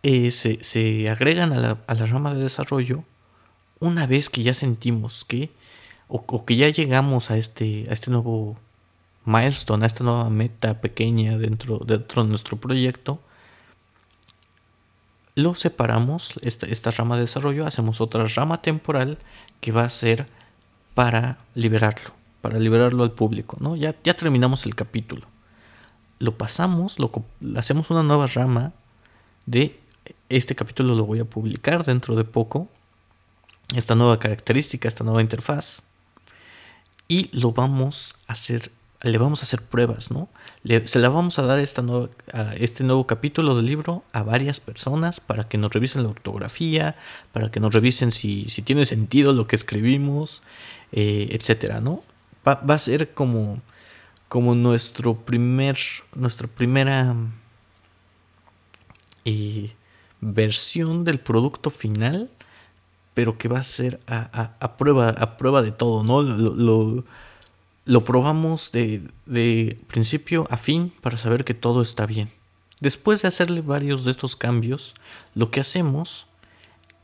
eh, 0.07 0.31
se, 0.31 0.63
se, 0.63 1.09
agregan 1.09 1.51
a 1.51 1.57
la, 1.57 1.77
a 1.85 1.93
la 1.93 2.05
rama 2.05 2.33
de 2.33 2.41
desarrollo 2.41 3.03
una 3.81 4.07
vez 4.07 4.29
que 4.29 4.41
ya 4.41 4.53
sentimos 4.53 5.25
que, 5.25 5.51
o, 6.07 6.45
que 6.45 6.55
ya 6.55 6.69
llegamos 6.69 7.29
a 7.29 7.37
este, 7.37 7.83
a 7.89 7.93
este 7.93 8.09
nuevo 8.09 8.55
milestone, 9.25 9.83
a 9.83 9.87
esta 9.87 10.05
nueva 10.05 10.29
meta 10.29 10.79
pequeña 10.79 11.37
dentro, 11.37 11.79
dentro 11.79 12.23
de 12.23 12.29
nuestro 12.29 12.55
proyecto, 12.55 13.19
lo 15.35 15.55
separamos, 15.55 16.35
esta, 16.41 16.67
esta 16.67 16.89
rama 16.91 17.15
de 17.15 17.23
desarrollo, 17.23 17.67
hacemos 17.67 17.99
otra 17.99 18.23
rama 18.27 18.61
temporal 18.61 19.17
que 19.59 19.73
va 19.73 19.83
a 19.83 19.89
ser 19.89 20.27
para 20.95 21.37
liberarlo, 21.53 22.11
para 22.39 22.59
liberarlo 22.59 23.03
al 23.03 23.11
público, 23.11 23.57
¿no? 23.59 23.75
Ya, 23.75 23.93
ya 24.05 24.15
terminamos 24.15 24.65
el 24.65 24.73
capítulo. 24.73 25.27
Lo 26.17 26.37
pasamos, 26.37 26.97
lo, 26.97 27.11
hacemos 27.57 27.91
una 27.91 28.03
nueva 28.03 28.27
rama 28.27 28.71
de 29.45 29.77
este 30.29 30.55
capítulo 30.55 30.95
lo 30.95 31.05
voy 31.05 31.19
a 31.19 31.25
publicar 31.25 31.85
dentro 31.85 32.15
de 32.15 32.23
poco 32.23 32.67
esta 33.75 33.95
nueva 33.95 34.19
característica, 34.19 34.87
esta 34.87 35.03
nueva 35.03 35.21
interfaz. 35.21 35.83
Y 37.07 37.29
lo 37.37 37.51
vamos 37.51 38.15
a 38.27 38.33
hacer, 38.33 38.71
le 39.01 39.17
vamos 39.17 39.41
a 39.41 39.43
hacer 39.43 39.61
pruebas, 39.61 40.11
¿no? 40.11 40.29
se 40.85 40.99
la 40.99 41.09
vamos 41.09 41.39
a 41.39 41.43
dar 41.43 41.59
esta 41.59 41.81
nueva, 41.81 42.09
este 42.57 42.83
nuevo 42.83 43.07
capítulo 43.07 43.55
del 43.55 43.65
libro 43.65 44.03
a 44.11 44.23
varias 44.23 44.59
personas 44.59 45.21
para 45.21 45.47
que 45.47 45.57
nos 45.57 45.71
revisen 45.71 46.03
la 46.03 46.09
ortografía, 46.09 46.97
para 47.31 47.49
que 47.49 47.61
nos 47.61 47.73
revisen 47.73 48.11
si, 48.11 48.45
si 48.45 48.61
tiene 48.61 48.83
sentido 48.83 49.31
lo 49.31 49.47
que 49.47 49.55
escribimos, 49.55 50.41
eh, 50.91 51.29
etcétera, 51.31 51.79
¿no? 51.79 52.03
Va, 52.45 52.55
va, 52.55 52.75
a 52.75 52.79
ser 52.79 53.13
como, 53.13 53.61
como 54.27 54.55
nuestro 54.55 55.15
primer, 55.15 55.77
nuestra 56.13 56.47
primera 56.47 57.15
eh, 59.23 59.71
versión 60.33 61.03
del 61.03 61.19
producto 61.19 61.69
final 61.69 62.29
pero 63.17 63.33
que 63.35 63.47
va 63.47 63.57
a 63.57 63.63
ser 63.63 63.99
a, 64.05 64.77
prueba, 64.77 65.09
a 65.09 65.37
prueba 65.37 65.63
de 65.63 65.71
todo, 65.71 66.03
¿no? 66.03 66.21
Lo, 66.21 67.03
lo, 67.83 68.03
probamos 68.03 68.71
de, 68.71 69.01
de, 69.25 69.75
principio 69.87 70.45
a 70.51 70.57
fin 70.57 70.93
para 71.01 71.17
saber 71.17 71.43
que 71.43 71.55
todo 71.55 71.81
está 71.81 72.05
bien. 72.05 72.29
Después 72.79 73.23
de 73.23 73.29
hacerle 73.29 73.61
varios 73.61 74.05
de 74.05 74.11
estos 74.11 74.35
cambios, 74.35 74.93
lo 75.33 75.49
que 75.49 75.61
hacemos 75.61 76.27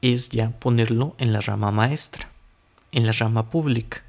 es 0.03 0.29
ya 0.29 0.51
ponerlo 0.51 1.15
en 1.17 1.33
la 1.33 1.41
rama 1.41 1.71
maestra, 1.71 2.29
en 2.91 3.07
la 3.07 3.13
rama 3.13 3.49
pública, 3.49 4.03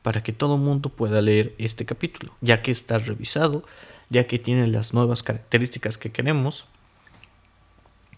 para 0.00 0.22
que 0.22 0.32
todo 0.32 0.56
mundo 0.56 0.88
pueda 0.88 1.20
leer 1.20 1.54
este 1.58 1.84
capítulo, 1.84 2.34
ya 2.40 2.62
que 2.62 2.70
está 2.70 2.98
revisado, 2.98 3.64
ya 4.08 4.26
que 4.26 4.38
tiene 4.38 4.66
las 4.66 4.94
nuevas 4.94 5.22
características 5.22 5.98
que 5.98 6.10
queremos, 6.10 6.64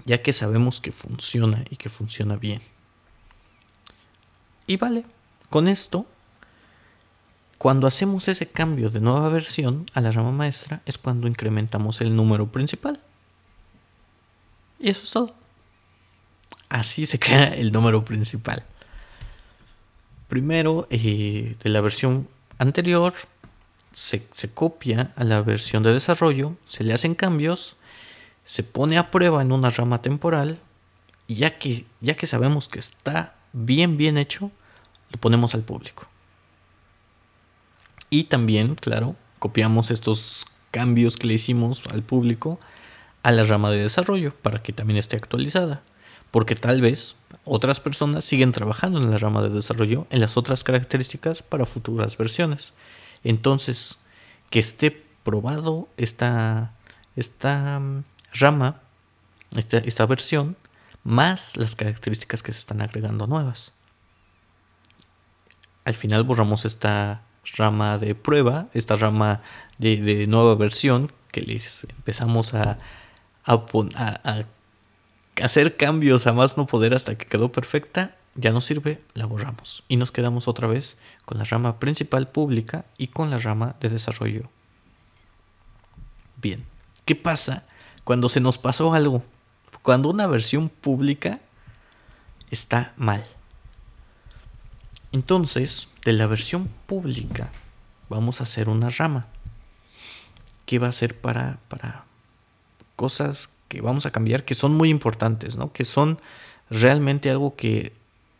ya 0.04 0.22
que 0.22 0.32
sabemos 0.32 0.80
que 0.80 0.92
funciona 0.92 1.64
y 1.70 1.76
que 1.76 1.88
funciona 1.88 2.36
bien. 2.36 2.62
Y 4.66 4.76
vale, 4.76 5.04
con 5.50 5.68
esto, 5.68 6.06
cuando 7.58 7.86
hacemos 7.86 8.26
ese 8.28 8.48
cambio 8.48 8.90
de 8.90 9.00
nueva 9.00 9.28
versión 9.28 9.86
a 9.94 10.00
la 10.00 10.10
rama 10.10 10.32
maestra 10.32 10.82
es 10.86 10.98
cuando 10.98 11.28
incrementamos 11.28 12.00
el 12.00 12.16
número 12.16 12.50
principal. 12.50 13.00
Y 14.80 14.90
eso 14.90 15.02
es 15.04 15.10
todo. 15.10 15.34
Así 16.68 17.06
se 17.06 17.18
crea 17.18 17.48
el 17.48 17.70
número 17.70 18.04
principal. 18.04 18.64
Primero, 20.28 20.86
eh, 20.90 21.56
de 21.62 21.70
la 21.70 21.80
versión 21.82 22.28
anterior, 22.58 23.12
se, 23.92 24.26
se, 24.34 24.50
copia 24.50 25.12
a 25.16 25.24
la 25.24 25.42
versión 25.42 25.82
de 25.82 25.92
desarrollo, 25.92 26.56
se 26.64 26.82
le 26.82 26.94
hacen 26.94 27.14
cambios, 27.14 27.76
se 28.44 28.62
pone 28.62 28.98
a 28.98 29.10
prueba 29.10 29.42
en 29.42 29.52
una 29.52 29.70
rama 29.70 30.02
temporal, 30.02 30.58
y 31.26 31.36
ya 31.36 31.58
que, 31.58 31.86
ya 32.00 32.14
que 32.14 32.26
sabemos 32.26 32.68
que 32.68 32.78
está 32.78 33.34
bien, 33.52 33.96
bien 33.96 34.18
hecho, 34.18 34.50
lo 35.10 35.20
ponemos 35.20 35.54
al 35.54 35.62
público. 35.62 36.06
Y 38.10 38.24
también, 38.24 38.74
claro, 38.74 39.16
copiamos 39.38 39.90
estos 39.90 40.44
cambios 40.70 41.16
que 41.16 41.26
le 41.26 41.34
hicimos 41.34 41.86
al 41.86 42.02
público 42.02 42.60
a 43.22 43.32
la 43.32 43.44
rama 43.44 43.70
de 43.70 43.82
desarrollo 43.82 44.34
para 44.34 44.62
que 44.62 44.72
también 44.72 44.98
esté 44.98 45.16
actualizada. 45.16 45.82
Porque 46.30 46.54
tal 46.54 46.80
vez 46.80 47.14
otras 47.44 47.80
personas 47.80 48.24
siguen 48.24 48.52
trabajando 48.52 49.00
en 49.00 49.10
la 49.10 49.18
rama 49.18 49.42
de 49.42 49.50
desarrollo 49.50 50.06
en 50.10 50.20
las 50.20 50.36
otras 50.36 50.64
características 50.64 51.42
para 51.42 51.66
futuras 51.66 52.16
versiones. 52.16 52.72
Entonces, 53.24 53.98
que 54.50 54.58
esté 54.58 54.90
probado 55.24 55.88
esta, 55.96 56.74
esta 57.16 57.80
rama, 58.32 58.80
esta, 59.56 59.78
esta 59.78 60.06
versión, 60.06 60.56
más 61.04 61.56
las 61.56 61.76
características 61.76 62.42
que 62.42 62.52
se 62.52 62.58
están 62.58 62.80
agregando 62.80 63.26
nuevas 63.26 63.72
al 65.84 65.94
final 65.94 66.24
borramos 66.24 66.64
esta 66.64 67.22
rama 67.56 67.98
de 67.98 68.14
prueba, 68.14 68.68
esta 68.72 68.96
rama 68.96 69.42
de, 69.78 70.26
nueva 70.26 70.54
versión 70.54 71.12
que 71.30 71.40
les 71.40 71.84
empezamos 71.84 72.54
a, 72.54 72.78
a, 73.44 74.44
hacer 75.42 75.76
cambios 75.76 76.26
a 76.26 76.32
más 76.32 76.56
no 76.56 76.66
poder 76.66 76.94
hasta 76.94 77.16
que 77.16 77.26
quedó 77.26 77.50
perfecta, 77.50 78.16
ya 78.34 78.52
no 78.52 78.60
sirve, 78.60 79.02
la 79.14 79.26
borramos 79.26 79.84
y 79.88 79.96
nos 79.96 80.12
quedamos 80.12 80.48
otra 80.48 80.68
vez 80.68 80.96
con 81.24 81.38
la 81.38 81.44
rama 81.44 81.78
principal 81.78 82.28
pública 82.28 82.84
y 82.96 83.08
con 83.08 83.30
la 83.30 83.38
rama 83.38 83.76
de 83.80 83.88
desarrollo. 83.88 84.48
Bien, 86.40 86.64
¿qué 87.04 87.14
pasa 87.14 87.64
cuando 88.04 88.28
se 88.28 88.40
nos 88.40 88.58
pasó 88.58 88.94
algo? 88.94 89.22
Cuando 89.82 90.10
una 90.10 90.26
versión 90.26 90.68
pública 90.68 91.40
está 92.50 92.92
mal. 92.96 93.26
Entonces, 95.12 95.88
de 96.04 96.12
la 96.12 96.26
versión 96.26 96.68
pública 96.86 97.50
vamos 98.08 98.40
a 98.40 98.44
hacer 98.44 98.68
una 98.68 98.90
rama 98.90 99.26
que 100.66 100.78
va 100.78 100.88
a 100.88 100.92
ser 100.92 101.18
para, 101.20 101.58
para 101.68 102.04
cosas 102.96 103.50
que 103.68 103.80
vamos 103.80 104.06
a 104.06 104.10
cambiar 104.10 104.44
que 104.44 104.54
son 104.54 104.74
muy 104.74 104.90
importantes, 104.90 105.56
¿no? 105.56 105.72
Que 105.72 105.84
son 105.84 106.20
realmente 106.70 107.30
algo 107.30 107.56
que 107.56 107.92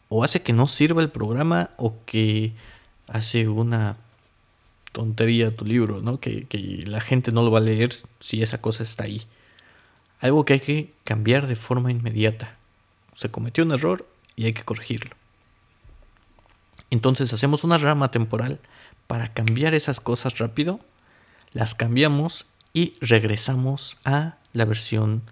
o 0.09 0.25
hace 0.25 0.43
que 0.43 0.53
no 0.53 0.67
sirva 0.67 1.01
el 1.01 1.11
programa 1.11 1.71
o 1.79 1.95
que 2.05 2.53
hace 3.09 3.49
una 3.49 3.97
tontería 4.93 5.57
tu 5.57 5.65
libro, 5.65 6.03
¿no? 6.03 6.21
Que, 6.21 6.45
que 6.45 6.59
la 6.87 7.01
gente 7.01 7.33
no 7.33 7.43
lo 7.43 7.51
va 7.51 7.59
a 7.59 7.63
leer 7.63 7.95
si 8.21 8.43
esa 8.43 8.61
cosa 8.61 8.83
está 8.83 9.05
ahí. 9.05 9.23
Algo 10.23 10.45
que 10.45 10.55
hay 10.55 10.61
que 10.61 10.95
cambiar 11.03 11.49
de 11.49 11.57
forma 11.57 11.91
inmediata. 11.91 12.55
Se 13.15 13.31
cometió 13.31 13.65
un 13.65 13.73
error 13.73 14.09
y 14.37 14.47
hay 14.47 14.53
que 14.53 14.63
corregirlo. 14.63 15.15
Entonces 16.91 17.33
hacemos 17.33 17.65
una 17.65 17.77
rama 17.77 18.11
temporal 18.13 18.61
para 19.09 19.33
cambiar 19.33 19.75
esas 19.75 20.01
cosas 20.01 20.39
rápido, 20.39 20.79
las 21.51 21.75
cambiamos 21.75 22.47
y 22.73 22.95
regresamos 23.01 23.99
a 24.05 24.37
la 24.53 24.65
versión 24.65 25.23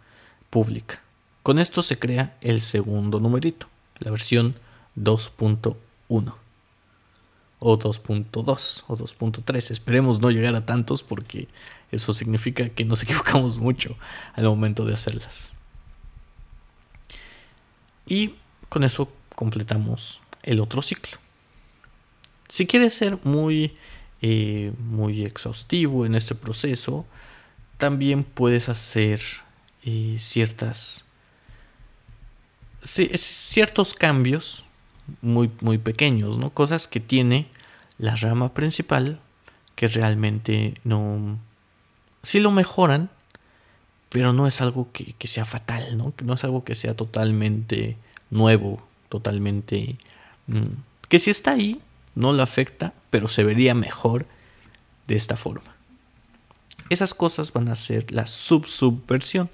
pública. 0.50 1.00
Con 1.44 1.60
esto 1.60 1.82
se 1.82 1.98
crea 1.98 2.36
el 2.40 2.60
segundo 2.60 3.20
numerito, 3.20 3.68
la 4.00 4.10
versión 4.10 4.56
2.1 4.96 6.39
o 7.61 7.78
2.2 7.78 8.84
o 8.88 8.96
2.3. 8.96 9.70
Esperemos 9.70 10.20
no 10.20 10.30
llegar 10.30 10.56
a 10.56 10.66
tantos 10.66 11.02
porque 11.02 11.46
eso 11.92 12.12
significa 12.12 12.68
que 12.70 12.84
nos 12.84 13.02
equivocamos 13.04 13.58
mucho 13.58 13.96
al 14.34 14.46
momento 14.46 14.84
de 14.84 14.94
hacerlas. 14.94 15.50
Y 18.06 18.34
con 18.68 18.82
eso 18.82 19.12
completamos 19.36 20.20
el 20.42 20.58
otro 20.61 20.82
ciclo. 20.82 21.18
Si 22.48 22.66
quieres 22.66 22.94
ser 22.94 23.18
muy, 23.22 23.72
eh, 24.22 24.72
muy 24.78 25.22
exhaustivo 25.22 26.04
en 26.04 26.16
este 26.16 26.34
proceso, 26.34 27.06
también 27.78 28.24
puedes 28.24 28.68
hacer 28.68 29.20
eh, 29.84 30.16
ciertas 30.18 31.04
ciertos 32.82 33.92
cambios 33.92 34.64
muy, 35.22 35.50
muy 35.61 35.78
pequeños, 35.78 36.38
¿no? 36.38 36.50
Cosas 36.50 36.88
que 36.88 37.00
tiene 37.00 37.46
la 37.98 38.16
rama 38.16 38.54
principal 38.54 39.20
que 39.74 39.88
realmente 39.88 40.74
no... 40.84 41.38
Sí 42.22 42.40
lo 42.40 42.50
mejoran, 42.50 43.11
pero 44.11 44.32
no 44.32 44.46
es 44.46 44.61
algo 44.61 44.88
que, 44.92 45.14
sea 45.26 45.44
fatal, 45.44 45.96
¿no? 45.96 46.14
Que 46.14 46.24
no 46.24 46.34
es 46.34 46.44
algo 46.44 46.64
que 46.64 46.74
sea 46.74 46.94
totalmente 46.94 47.96
nuevo, 48.30 48.82
totalmente... 49.08 49.96
Mm, 50.46 50.82
que 51.08 51.18
si 51.18 51.30
está 51.30 51.52
ahí, 51.52 51.80
no 52.14 52.32
lo 52.32 52.42
afecta, 52.42 52.92
pero 53.11 53.28
se 53.28 53.44
vería 53.44 53.74
mejor 53.74 54.26
de 55.06 55.16
esta 55.16 55.36
forma. 55.36 55.74
Esas 56.90 57.14
cosas 57.14 57.52
van 57.52 57.68
a 57.68 57.76
ser 57.76 58.12
la 58.12 58.26
sub-subversión. 58.26 59.48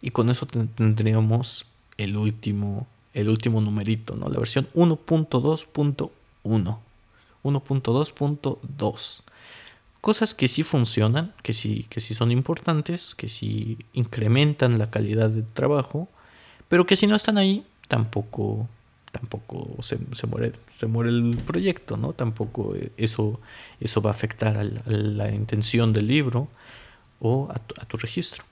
Y 0.00 0.10
con 0.10 0.30
eso 0.30 0.46
tendríamos 0.46 1.66
el 1.96 2.16
último, 2.16 2.86
el 3.16 3.28
último 3.28 3.60
numerito, 3.60 4.14
¿no? 4.14 4.28
La 4.28 4.38
versión 4.38 4.68
1.2.1. 4.74 6.78
1.2.2 7.42 9.22
cosas 10.06 10.34
que 10.34 10.46
sí 10.46 10.62
funcionan, 10.62 11.34
que 11.42 11.52
sí, 11.52 11.84
que 11.90 12.00
sí 12.00 12.14
son 12.14 12.30
importantes, 12.30 13.16
que 13.16 13.28
sí 13.28 13.76
incrementan 13.92 14.78
la 14.78 14.88
calidad 14.88 15.30
del 15.30 15.46
trabajo, 15.46 16.08
pero 16.68 16.86
que 16.86 16.94
si 16.94 17.08
no 17.08 17.16
están 17.16 17.38
ahí, 17.38 17.66
tampoco, 17.88 18.68
tampoco 19.10 19.82
se, 19.82 19.98
muere, 20.28 20.52
se 20.68 20.86
muere 20.86 21.10
el 21.10 21.36
proyecto, 21.44 21.96
¿no? 21.96 22.12
Tampoco 22.12 22.76
eso, 22.96 23.40
eso 23.80 24.00
va 24.00 24.10
a 24.10 24.14
afectar 24.14 24.56
a 24.56 24.62
la, 24.62 25.32
intención 25.32 25.92
del 25.92 26.06
libro 26.06 26.46
o 27.18 27.48
a 27.50 27.84
tu, 27.86 27.96
registro. 27.96 28.44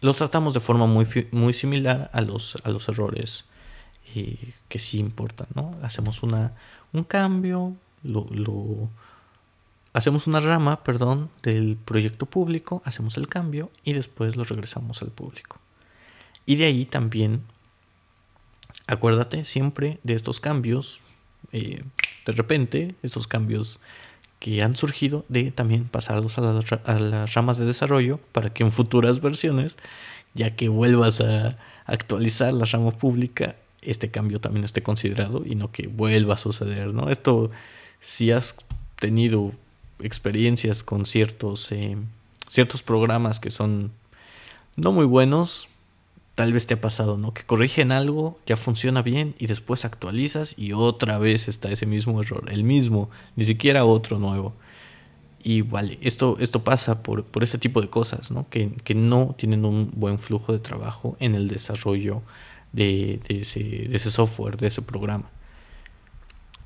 Los 0.00 0.18
tratamos 0.18 0.54
de 0.54 0.60
forma 0.60 0.86
muy, 0.86 1.06
muy 1.30 1.52
similar 1.52 2.10
a 2.12 2.20
los, 2.20 2.56
a 2.64 2.70
los 2.70 2.88
errores 2.88 3.44
eh, 4.14 4.52
que 4.68 4.78
sí 4.78 4.98
importan, 4.98 5.48
¿no? 5.54 5.76
Hacemos 5.82 6.22
una, 6.22 6.52
un 6.92 7.04
cambio, 7.04 7.74
lo, 8.02 8.26
lo 8.30 8.88
hacemos 9.92 10.26
una 10.26 10.40
rama, 10.40 10.84
perdón, 10.84 11.30
del 11.42 11.78
proyecto 11.82 12.26
público, 12.26 12.82
hacemos 12.84 13.16
el 13.16 13.28
cambio 13.28 13.70
y 13.82 13.94
después 13.94 14.36
lo 14.36 14.44
regresamos 14.44 15.00
al 15.00 15.08
público. 15.08 15.58
Y 16.44 16.56
de 16.56 16.66
ahí 16.66 16.84
también, 16.84 17.42
acuérdate 18.86 19.46
siempre 19.46 19.98
de 20.02 20.14
estos 20.14 20.38
cambios, 20.38 21.00
eh, 21.52 21.82
de 22.26 22.32
repente, 22.32 22.94
estos 23.02 23.26
cambios 23.26 23.80
que 24.38 24.62
han 24.62 24.76
surgido, 24.76 25.24
de 25.28 25.50
también 25.50 25.84
pasarlos 25.84 26.38
a, 26.38 26.60
a 26.84 26.98
las 26.98 27.34
ramas 27.34 27.58
de 27.58 27.64
desarrollo 27.64 28.20
para 28.32 28.50
que 28.50 28.62
en 28.62 28.72
futuras 28.72 29.20
versiones, 29.20 29.76
ya 30.34 30.54
que 30.54 30.68
vuelvas 30.68 31.20
a 31.20 31.56
actualizar 31.86 32.52
la 32.52 32.66
rama 32.66 32.90
pública, 32.90 33.56
este 33.82 34.10
cambio 34.10 34.40
también 34.40 34.64
esté 34.64 34.82
considerado 34.82 35.42
y 35.46 35.54
no 35.54 35.70
que 35.70 35.86
vuelva 35.86 36.34
a 36.34 36.38
suceder, 36.38 36.92
¿no? 36.92 37.08
Esto, 37.08 37.50
si 38.00 38.30
has 38.30 38.56
tenido 38.96 39.52
experiencias 40.00 40.82
con 40.82 41.06
ciertos, 41.06 41.70
eh, 41.72 41.96
ciertos 42.48 42.82
programas 42.82 43.40
que 43.40 43.50
son 43.50 43.92
no 44.74 44.92
muy 44.92 45.06
buenos, 45.06 45.68
tal 46.36 46.52
vez 46.52 46.66
te 46.66 46.74
ha 46.74 46.80
pasado, 46.80 47.16
¿no? 47.16 47.32
Que 47.34 47.42
corrigen 47.42 47.90
algo, 47.90 48.38
ya 48.46 48.56
funciona 48.56 49.02
bien 49.02 49.34
y 49.38 49.46
después 49.46 49.84
actualizas 49.84 50.54
y 50.56 50.74
otra 50.74 51.18
vez 51.18 51.48
está 51.48 51.72
ese 51.72 51.86
mismo 51.86 52.20
error, 52.20 52.44
el 52.52 52.62
mismo, 52.62 53.10
ni 53.36 53.44
siquiera 53.44 53.86
otro 53.86 54.18
nuevo. 54.18 54.54
Y 55.42 55.62
vale, 55.62 55.98
esto, 56.02 56.36
esto 56.38 56.62
pasa 56.62 57.02
por, 57.02 57.24
por 57.24 57.42
este 57.42 57.56
tipo 57.56 57.80
de 57.80 57.88
cosas, 57.88 58.30
¿no? 58.30 58.46
Que, 58.50 58.70
no 58.94 59.34
tienen 59.38 59.64
un 59.64 59.90
buen 59.94 60.18
flujo 60.18 60.52
de 60.52 60.58
trabajo 60.58 61.16
en 61.20 61.34
el 61.34 61.48
desarrollo 61.48 62.22
de, 62.72 63.20
ese, 63.28 63.60
de 63.60 63.96
ese 63.96 64.10
software, 64.10 64.58
de 64.58 64.66
ese 64.66 64.82
programa. 64.82 65.30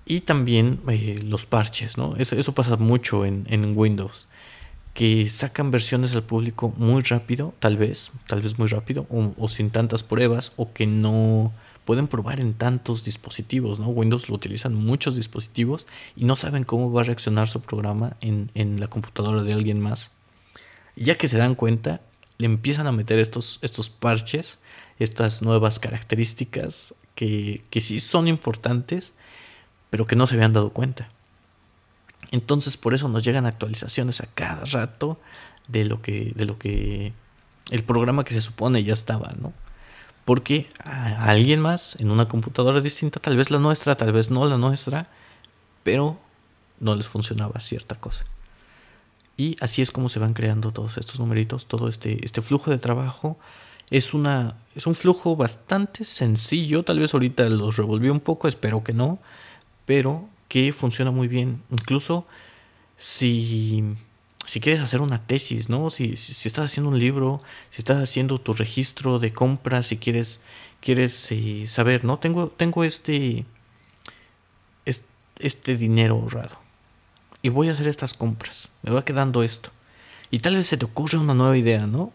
Y 0.05 0.23
también 0.23 0.81
eh, 0.89 1.21
los 1.23 1.47
parches, 1.47 1.97
¿no? 1.97 2.17
Eso, 2.17 2.35
eso 2.35 2.55
pasa 2.55 2.77
mucho 2.77 3.25
en, 3.25 3.47
en, 3.51 3.77
Windows. 3.79 4.27
Que 4.95 5.29
sacan 5.29 5.71
versiones 5.71 6.15
al 6.15 6.25
público 6.25 6.75
muy 6.77 7.03
rápido, 7.03 7.55
tal 7.59 7.77
vez, 7.77 8.11
tal 8.27 8.43
vez 8.43 8.59
muy 8.59 8.69
rápido, 8.69 9.07
o, 9.09 9.49
sin 9.49 9.71
tantas 9.71 10.03
pruebas, 10.03 10.53
o 10.57 10.73
que 10.73 10.87
no 10.87 11.53
pueden 11.85 12.09
probar 12.09 12.41
en 12.41 12.55
tantos 12.55 13.05
dispositivos, 13.05 13.81
¿no? 13.81 13.89
Windows 13.89 14.29
lo 14.29 14.35
utilizan 14.35 14.75
muchos 14.75 15.17
dispositivos 15.17 15.87
y 16.17 16.25
no 16.25 16.37
saben 16.37 16.65
cómo 16.65 16.93
va 16.93 17.01
a 17.01 17.05
reaccionar 17.05 17.49
su 17.49 17.61
programa 17.61 18.17
en, 18.21 18.51
en 18.55 18.79
la 18.79 18.89
computadora 18.89 19.43
de 19.43 19.53
alguien 19.53 19.81
más. 19.81 20.11
Y 20.97 21.05
ya 21.05 21.15
que 21.15 21.29
se 21.29 21.39
dan 21.39 21.55
cuenta, 21.55 22.01
le 22.39 22.47
empiezan 22.47 22.87
a 22.87 22.93
meter 22.93 23.19
estos, 23.19 23.59
estos 23.63 23.91
parches, 23.91 24.59
estas 24.99 25.41
nuevas 25.43 25.79
características 25.79 26.95
que, 27.15 27.65
que 27.71 27.81
sí 27.81 28.01
son 28.01 28.29
importantes 28.29 29.15
pero 29.91 30.07
que 30.07 30.17
no 30.17 30.27
se 30.27 30.37
habían 30.37 30.53
dado 30.53 30.71
cuenta. 30.71 31.11
Entonces 32.31 32.77
por 32.77 32.95
eso 32.95 33.09
nos 33.09 33.25
llegan 33.25 33.47
actualizaciones 33.47 34.21
a 34.21 34.27
cada 34.27 34.65
rato 34.65 35.19
de 35.69 35.85
lo 35.85 36.03
que, 36.03 36.33
de 36.35 36.45
lo 36.47 36.59
que 36.59 37.13
el 37.71 37.85
programa 37.85 38.25
que 38.25 38.35
se 38.35 38.41
supone 38.41 38.85
ya 38.85 38.93
estaba, 38.93 39.33
¿no? 39.41 39.53
Porque 40.25 40.69
a 40.85 41.25
alguien 41.25 41.61
más 41.61 41.97
en 41.99 42.11
una 42.11 42.29
computadora 42.29 42.81
distinta, 42.81 43.21
tal 43.21 43.37
vez 43.37 43.51
la 43.51 43.59
nuestra, 43.59 43.97
tal 43.97 44.13
vez 44.13 44.31
no 44.31 44.47
la 44.47 44.59
nuestra, 44.59 45.09
pero 45.83 46.19
no 46.79 46.95
les 46.95 47.09
funcionaba 47.09 47.59
cierta 47.61 47.97
cosa. 47.97 48.25
Y 49.37 49.57
así 49.61 49.83
es 49.83 49.91
como 49.91 50.09
se 50.09 50.19
van 50.19 50.35
creando 50.35 50.71
todos 50.73 50.99
estos 50.99 51.19
numeritos, 51.19 51.67
todo 51.67 51.89
este, 51.89 52.25
este 52.25 52.43
flujo 52.43 52.71
de 52.71 52.79
trabajo. 52.79 53.39
Es, 53.91 54.15
una, 54.15 54.57
es 54.77 54.87
un 54.87 54.95
flujo 54.95 55.35
bastante 55.35 56.05
sencillo, 56.05 56.85
tal 56.85 57.01
vez 57.01 57.13
ahorita 57.13 57.49
los 57.49 57.77
revolví 57.77 58.09
un 58.09 58.21
poco, 58.21 58.47
espero 58.47 58.85
que 58.85 58.93
no 58.93 59.19
pero 59.91 60.29
que 60.51 60.73
funciona 60.73 61.13
muy 61.13 61.29
bien. 61.29 61.63
Incluso 61.71 62.27
si, 62.97 63.85
si 64.45 64.61
quieres 64.61 64.83
hacer 64.83 65.01
una 65.01 65.25
tesis, 65.27 65.69
¿no? 65.69 65.91
Si, 65.91 66.17
si, 66.17 66.49
estás 66.49 66.67
haciendo 66.67 66.91
un 66.91 66.99
libro, 66.99 67.41
si 67.71 67.81
estás 67.81 68.03
haciendo 68.03 68.41
tu 68.41 68.53
registro 68.53 69.21
de 69.21 69.33
compras, 69.33 69.87
si 69.87 69.97
quieres, 69.97 70.41
quieres 70.81 71.31
eh, 71.31 71.65
saber, 71.69 72.05
¿no? 72.05 72.19
Tengo, 72.19 72.49
tengo 72.49 72.83
este, 72.83 73.47
este 75.39 75.77
dinero 75.77 76.17
ahorrado 76.17 76.59
y 77.43 77.49
voy 77.49 77.69
a 77.69 77.73
hacer 77.73 77.87
estas 77.87 78.13
compras. 78.13 78.69
Me 78.83 78.91
va 78.91 79.05
quedando 79.05 79.45
esto. 79.45 79.71
Y 80.33 80.41
tal 80.41 80.57
vez 80.57 80.67
se 80.67 80.77
te 80.77 80.85
ocurre 80.85 81.17
una 81.17 81.35
nueva 81.35 81.57
idea, 81.57 81.87
¿no? 81.87 82.11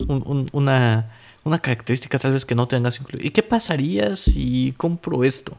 una, 0.51 1.11
una 1.43 1.59
característica 1.59 2.19
tal 2.19 2.33
vez 2.33 2.45
que 2.45 2.55
no 2.55 2.67
tengas 2.67 2.99
incluido. 2.99 3.25
¿Y 3.25 3.31
qué 3.31 3.43
pasaría 3.43 4.15
si 4.17 4.73
compro 4.77 5.23
esto? 5.23 5.57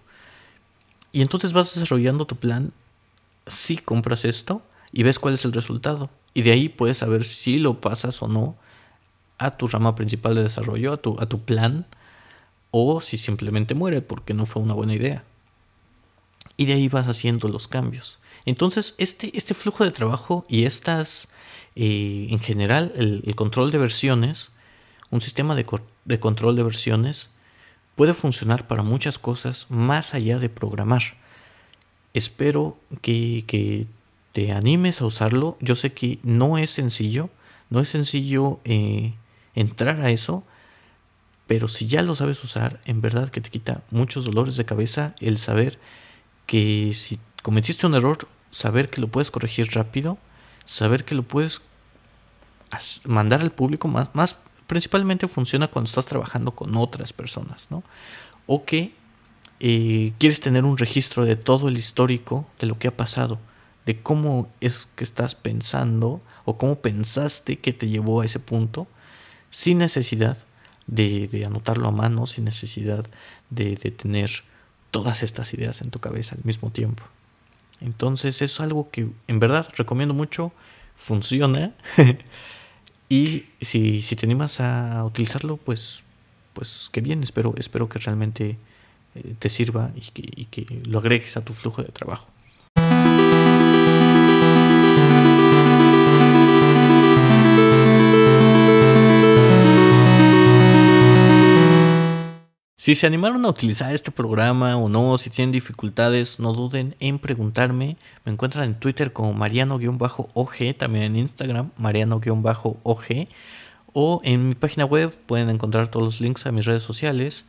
Y 1.16 1.22
entonces 1.22 1.54
vas 1.54 1.72
desarrollando 1.74 2.26
tu 2.26 2.36
plan 2.36 2.74
si 3.46 3.78
compras 3.78 4.26
esto 4.26 4.60
y 4.92 5.02
ves 5.02 5.18
cuál 5.18 5.32
es 5.32 5.46
el 5.46 5.54
resultado. 5.54 6.10
Y 6.34 6.42
de 6.42 6.52
ahí 6.52 6.68
puedes 6.68 6.98
saber 6.98 7.24
si 7.24 7.56
lo 7.56 7.80
pasas 7.80 8.20
o 8.20 8.28
no 8.28 8.54
a 9.38 9.52
tu 9.52 9.66
rama 9.66 9.94
principal 9.94 10.34
de 10.34 10.42
desarrollo, 10.42 10.92
a 10.92 10.98
tu, 10.98 11.16
a 11.18 11.24
tu 11.24 11.40
plan, 11.40 11.86
o 12.70 13.00
si 13.00 13.16
simplemente 13.16 13.74
muere 13.74 14.02
porque 14.02 14.34
no 14.34 14.44
fue 14.44 14.60
una 14.60 14.74
buena 14.74 14.92
idea. 14.92 15.24
Y 16.58 16.66
de 16.66 16.74
ahí 16.74 16.88
vas 16.88 17.08
haciendo 17.08 17.48
los 17.48 17.66
cambios. 17.66 18.18
Entonces, 18.44 18.94
este, 18.98 19.34
este 19.34 19.54
flujo 19.54 19.84
de 19.84 19.92
trabajo 19.92 20.44
y 20.50 20.64
estas, 20.64 21.28
eh, 21.76 22.26
en 22.28 22.40
general, 22.40 22.92
el, 22.94 23.34
control 23.36 23.70
de 23.70 23.78
versiones, 23.78 24.50
un 25.08 25.22
sistema 25.22 25.54
de, 25.54 25.64
de 26.04 26.18
control 26.18 26.56
de 26.56 26.62
versiones, 26.62 27.30
puede 27.96 28.14
funcionar 28.14 28.66
para 28.68 28.82
muchas 28.82 29.18
cosas 29.18 29.66
más 29.68 30.14
allá 30.14 30.38
de 30.38 30.48
programar. 30.48 31.02
Espero 32.14 32.78
que, 33.00 33.86
te 34.32 34.52
animes 34.52 35.00
a 35.00 35.06
usarlo. 35.06 35.56
Yo 35.60 35.74
sé 35.74 35.94
que 35.94 36.18
no 36.22 36.58
es 36.58 36.70
sencillo, 36.70 37.30
no 37.70 37.80
es 37.80 37.88
sencillo 37.88 38.60
eh, 38.64 39.14
entrar 39.54 40.02
a 40.02 40.10
eso, 40.10 40.44
pero 41.46 41.68
si 41.68 41.86
ya 41.86 42.02
lo 42.02 42.14
sabes 42.14 42.44
usar, 42.44 42.80
en 42.84 43.00
verdad 43.00 43.30
que 43.30 43.40
te 43.40 43.48
quita 43.48 43.82
muchos 43.90 44.26
dolores 44.26 44.56
de 44.56 44.66
cabeza 44.66 45.14
el 45.20 45.38
saber 45.38 45.78
que 46.44 46.92
si 46.92 47.18
cometiste 47.42 47.86
un 47.86 47.94
error, 47.94 48.28
saber 48.50 48.90
que 48.90 49.00
lo 49.00 49.08
puedes 49.08 49.30
corregir 49.30 49.70
rápido, 49.72 50.18
saber 50.66 51.06
que 51.06 51.14
lo 51.14 51.22
puedes 51.22 51.62
mandar 53.04 53.40
al 53.40 53.52
público 53.52 53.88
más, 53.88 54.08
más 54.14 54.36
principalmente 54.66 55.28
funciona 55.28 55.68
cuando 55.68 55.88
estás 55.88 56.06
trabajando 56.06 56.52
con 56.52 56.76
otras 56.76 57.12
personas, 57.12 57.66
¿no? 57.70 57.82
O 58.46 58.64
que 58.64 58.92
eh, 59.60 60.12
quieres 60.18 60.40
tener 60.40 60.64
un 60.64 60.76
registro 60.76 61.24
de 61.24 61.36
todo 61.36 61.68
el 61.68 61.76
histórico 61.76 62.46
de 62.58 62.66
lo 62.66 62.78
que 62.78 62.88
ha 62.88 62.96
pasado, 62.96 63.38
de 63.86 64.00
cómo 64.00 64.50
es 64.60 64.88
que 64.96 65.04
estás 65.04 65.34
pensando 65.34 66.20
o 66.44 66.58
cómo 66.58 66.80
pensaste 66.80 67.58
que 67.58 67.72
te 67.72 67.88
llevó 67.88 68.20
a 68.20 68.24
ese 68.24 68.40
punto, 68.40 68.86
sin 69.50 69.78
necesidad 69.78 70.38
de, 70.86 71.44
anotarlo 71.46 71.88
a 71.88 71.92
mano, 71.92 72.26
sin 72.26 72.44
necesidad 72.44 73.06
de, 73.50 73.76
de 73.76 73.90
tener 73.90 74.30
todas 74.90 75.22
estas 75.22 75.52
ideas 75.54 75.80
en 75.82 75.90
tu 75.90 75.98
cabeza 75.98 76.34
al 76.34 76.44
mismo 76.44 76.70
tiempo. 76.70 77.04
Entonces 77.80 78.42
es 78.42 78.60
algo 78.60 78.90
que 78.90 79.08
en 79.26 79.38
verdad 79.38 79.68
recomiendo 79.76 80.14
mucho, 80.14 80.52
funciona 80.96 81.72
Y 83.08 83.46
si, 83.60 84.02
si 84.02 84.16
te 84.16 84.26
animas 84.26 84.60
a 84.60 85.04
utilizarlo, 85.04 85.56
pues 85.56 86.02
pues 86.56 86.88
qué 86.90 87.02
bien, 87.02 87.22
espero, 87.22 87.54
espero 87.58 87.86
que 87.86 87.98
realmente 87.98 88.56
eh, 89.14 89.34
te 89.38 89.50
sirva 89.50 89.90
y 89.94 90.00
que, 90.00 90.22
y 90.34 90.46
que 90.46 90.82
lo 90.88 91.00
agregues 91.00 91.36
a 91.36 91.44
tu 91.44 91.52
flujo 91.52 91.82
de 91.82 91.90
trabajo. 91.90 92.26
Si 102.86 102.94
se 102.94 103.04
animaron 103.04 103.44
a 103.44 103.48
utilizar 103.48 103.92
este 103.92 104.12
programa 104.12 104.76
o 104.76 104.88
no, 104.88 105.18
si 105.18 105.28
tienen 105.28 105.50
dificultades, 105.50 106.38
no 106.38 106.52
duden 106.52 106.94
en 107.00 107.18
preguntarme. 107.18 107.96
Me 108.24 108.30
encuentran 108.30 108.62
en 108.62 108.78
Twitter 108.78 109.12
como 109.12 109.32
Mariano-OG, 109.32 110.76
también 110.78 111.02
en 111.02 111.16
Instagram, 111.16 111.72
Mariano-OG, 111.78 113.26
o 113.92 114.20
en 114.22 114.48
mi 114.50 114.54
página 114.54 114.84
web 114.84 115.12
pueden 115.26 115.50
encontrar 115.50 115.88
todos 115.88 116.06
los 116.06 116.20
links 116.20 116.46
a 116.46 116.52
mis 116.52 116.64
redes 116.64 116.84
sociales, 116.84 117.44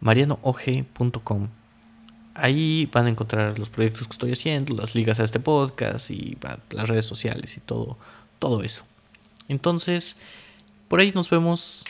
marianoog.com. 0.00 1.48
Ahí 2.34 2.86
van 2.92 3.06
a 3.06 3.08
encontrar 3.08 3.58
los 3.58 3.70
proyectos 3.70 4.06
que 4.06 4.12
estoy 4.12 4.32
haciendo, 4.32 4.74
las 4.74 4.94
ligas 4.94 5.18
a 5.18 5.24
este 5.24 5.40
podcast 5.40 6.10
y 6.10 6.36
las 6.68 6.88
redes 6.90 7.06
sociales 7.06 7.56
y 7.56 7.60
todo, 7.60 7.96
todo 8.38 8.62
eso. 8.62 8.84
Entonces, 9.48 10.16
por 10.88 11.00
ahí 11.00 11.10
nos 11.12 11.30
vemos 11.30 11.86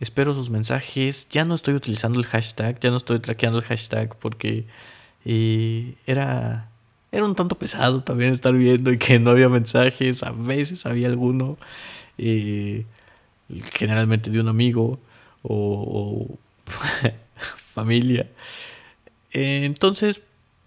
Espero 0.00 0.34
sus 0.34 0.50
mensajes. 0.50 1.28
Ya 1.28 1.44
no 1.44 1.54
estoy 1.54 1.74
utilizando 1.74 2.20
el 2.20 2.26
hashtag, 2.26 2.78
ya 2.80 2.90
no 2.90 2.96
estoy 2.96 3.18
traqueando 3.18 3.58
el 3.58 3.64
hashtag 3.64 4.16
porque 4.16 4.64
eh, 5.24 5.94
era, 6.06 6.70
era 7.10 7.24
un 7.24 7.34
tanto 7.34 7.56
pesado 7.56 8.02
también 8.02 8.32
estar 8.32 8.54
viendo 8.54 8.92
y 8.92 8.98
que 8.98 9.18
no 9.18 9.30
había 9.30 9.48
mensajes. 9.48 10.22
A 10.22 10.30
veces 10.30 10.86
había 10.86 11.08
alguno, 11.08 11.58
eh, 12.16 12.86
generalmente 13.74 14.30
de 14.30 14.40
un 14.40 14.48
amigo 14.48 15.00
o, 15.42 16.38
familia. 17.74 18.28
entonces 19.32 20.20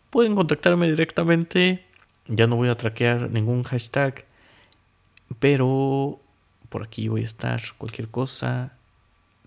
pueden 0.09 0.35
contactarme 0.35 0.89
directamente. 0.89 1.85
Ya 2.27 2.47
no 2.47 2.55
voy 2.57 2.69
a 2.69 2.77
traquear 2.77 3.29
ningún 3.31 3.63
hashtag, 3.63 4.25
pero 5.39 6.19
por 6.69 6.83
aquí 6.83 7.07
voy 7.07 7.23
a 7.23 7.25
estar. 7.25 7.61
Cualquier 7.77 8.09
cosa 8.09 8.73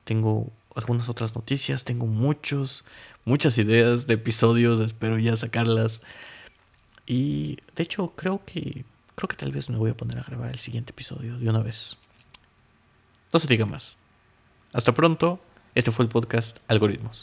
tengo 0.05 0.50
algunas 0.74 1.09
otras 1.09 1.34
noticias, 1.34 1.84
tengo 1.84 2.07
muchos, 2.07 2.84
muchas 3.24 3.59
ideas 3.59 4.07
de 4.07 4.14
episodios, 4.14 4.80
espero 4.80 5.18
ya 5.18 5.36
sacarlas. 5.36 6.00
Y 7.07 7.59
de 7.76 7.82
hecho 7.82 8.12
creo 8.16 8.42
que 8.44 8.84
creo 9.14 9.28
que 9.28 9.36
tal 9.36 9.52
vez 9.52 9.70
me 9.70 9.76
voy 9.76 9.90
a 9.90 9.96
poner 9.96 10.18
a 10.18 10.22
grabar 10.22 10.50
el 10.50 10.59
siguiente 10.59 10.90
episodio 10.90 11.38
de 11.38 11.48
una 11.48 11.61
vez. 11.61 11.96
No 13.32 13.38
se 13.40 13.48
diga 13.48 13.66
más. 13.66 13.96
Hasta 14.72 14.94
pronto. 14.94 15.40
Este 15.74 15.90
fue 15.90 16.05
el 16.05 16.09
podcast 16.09 16.59
Algoritmos. 16.68 17.22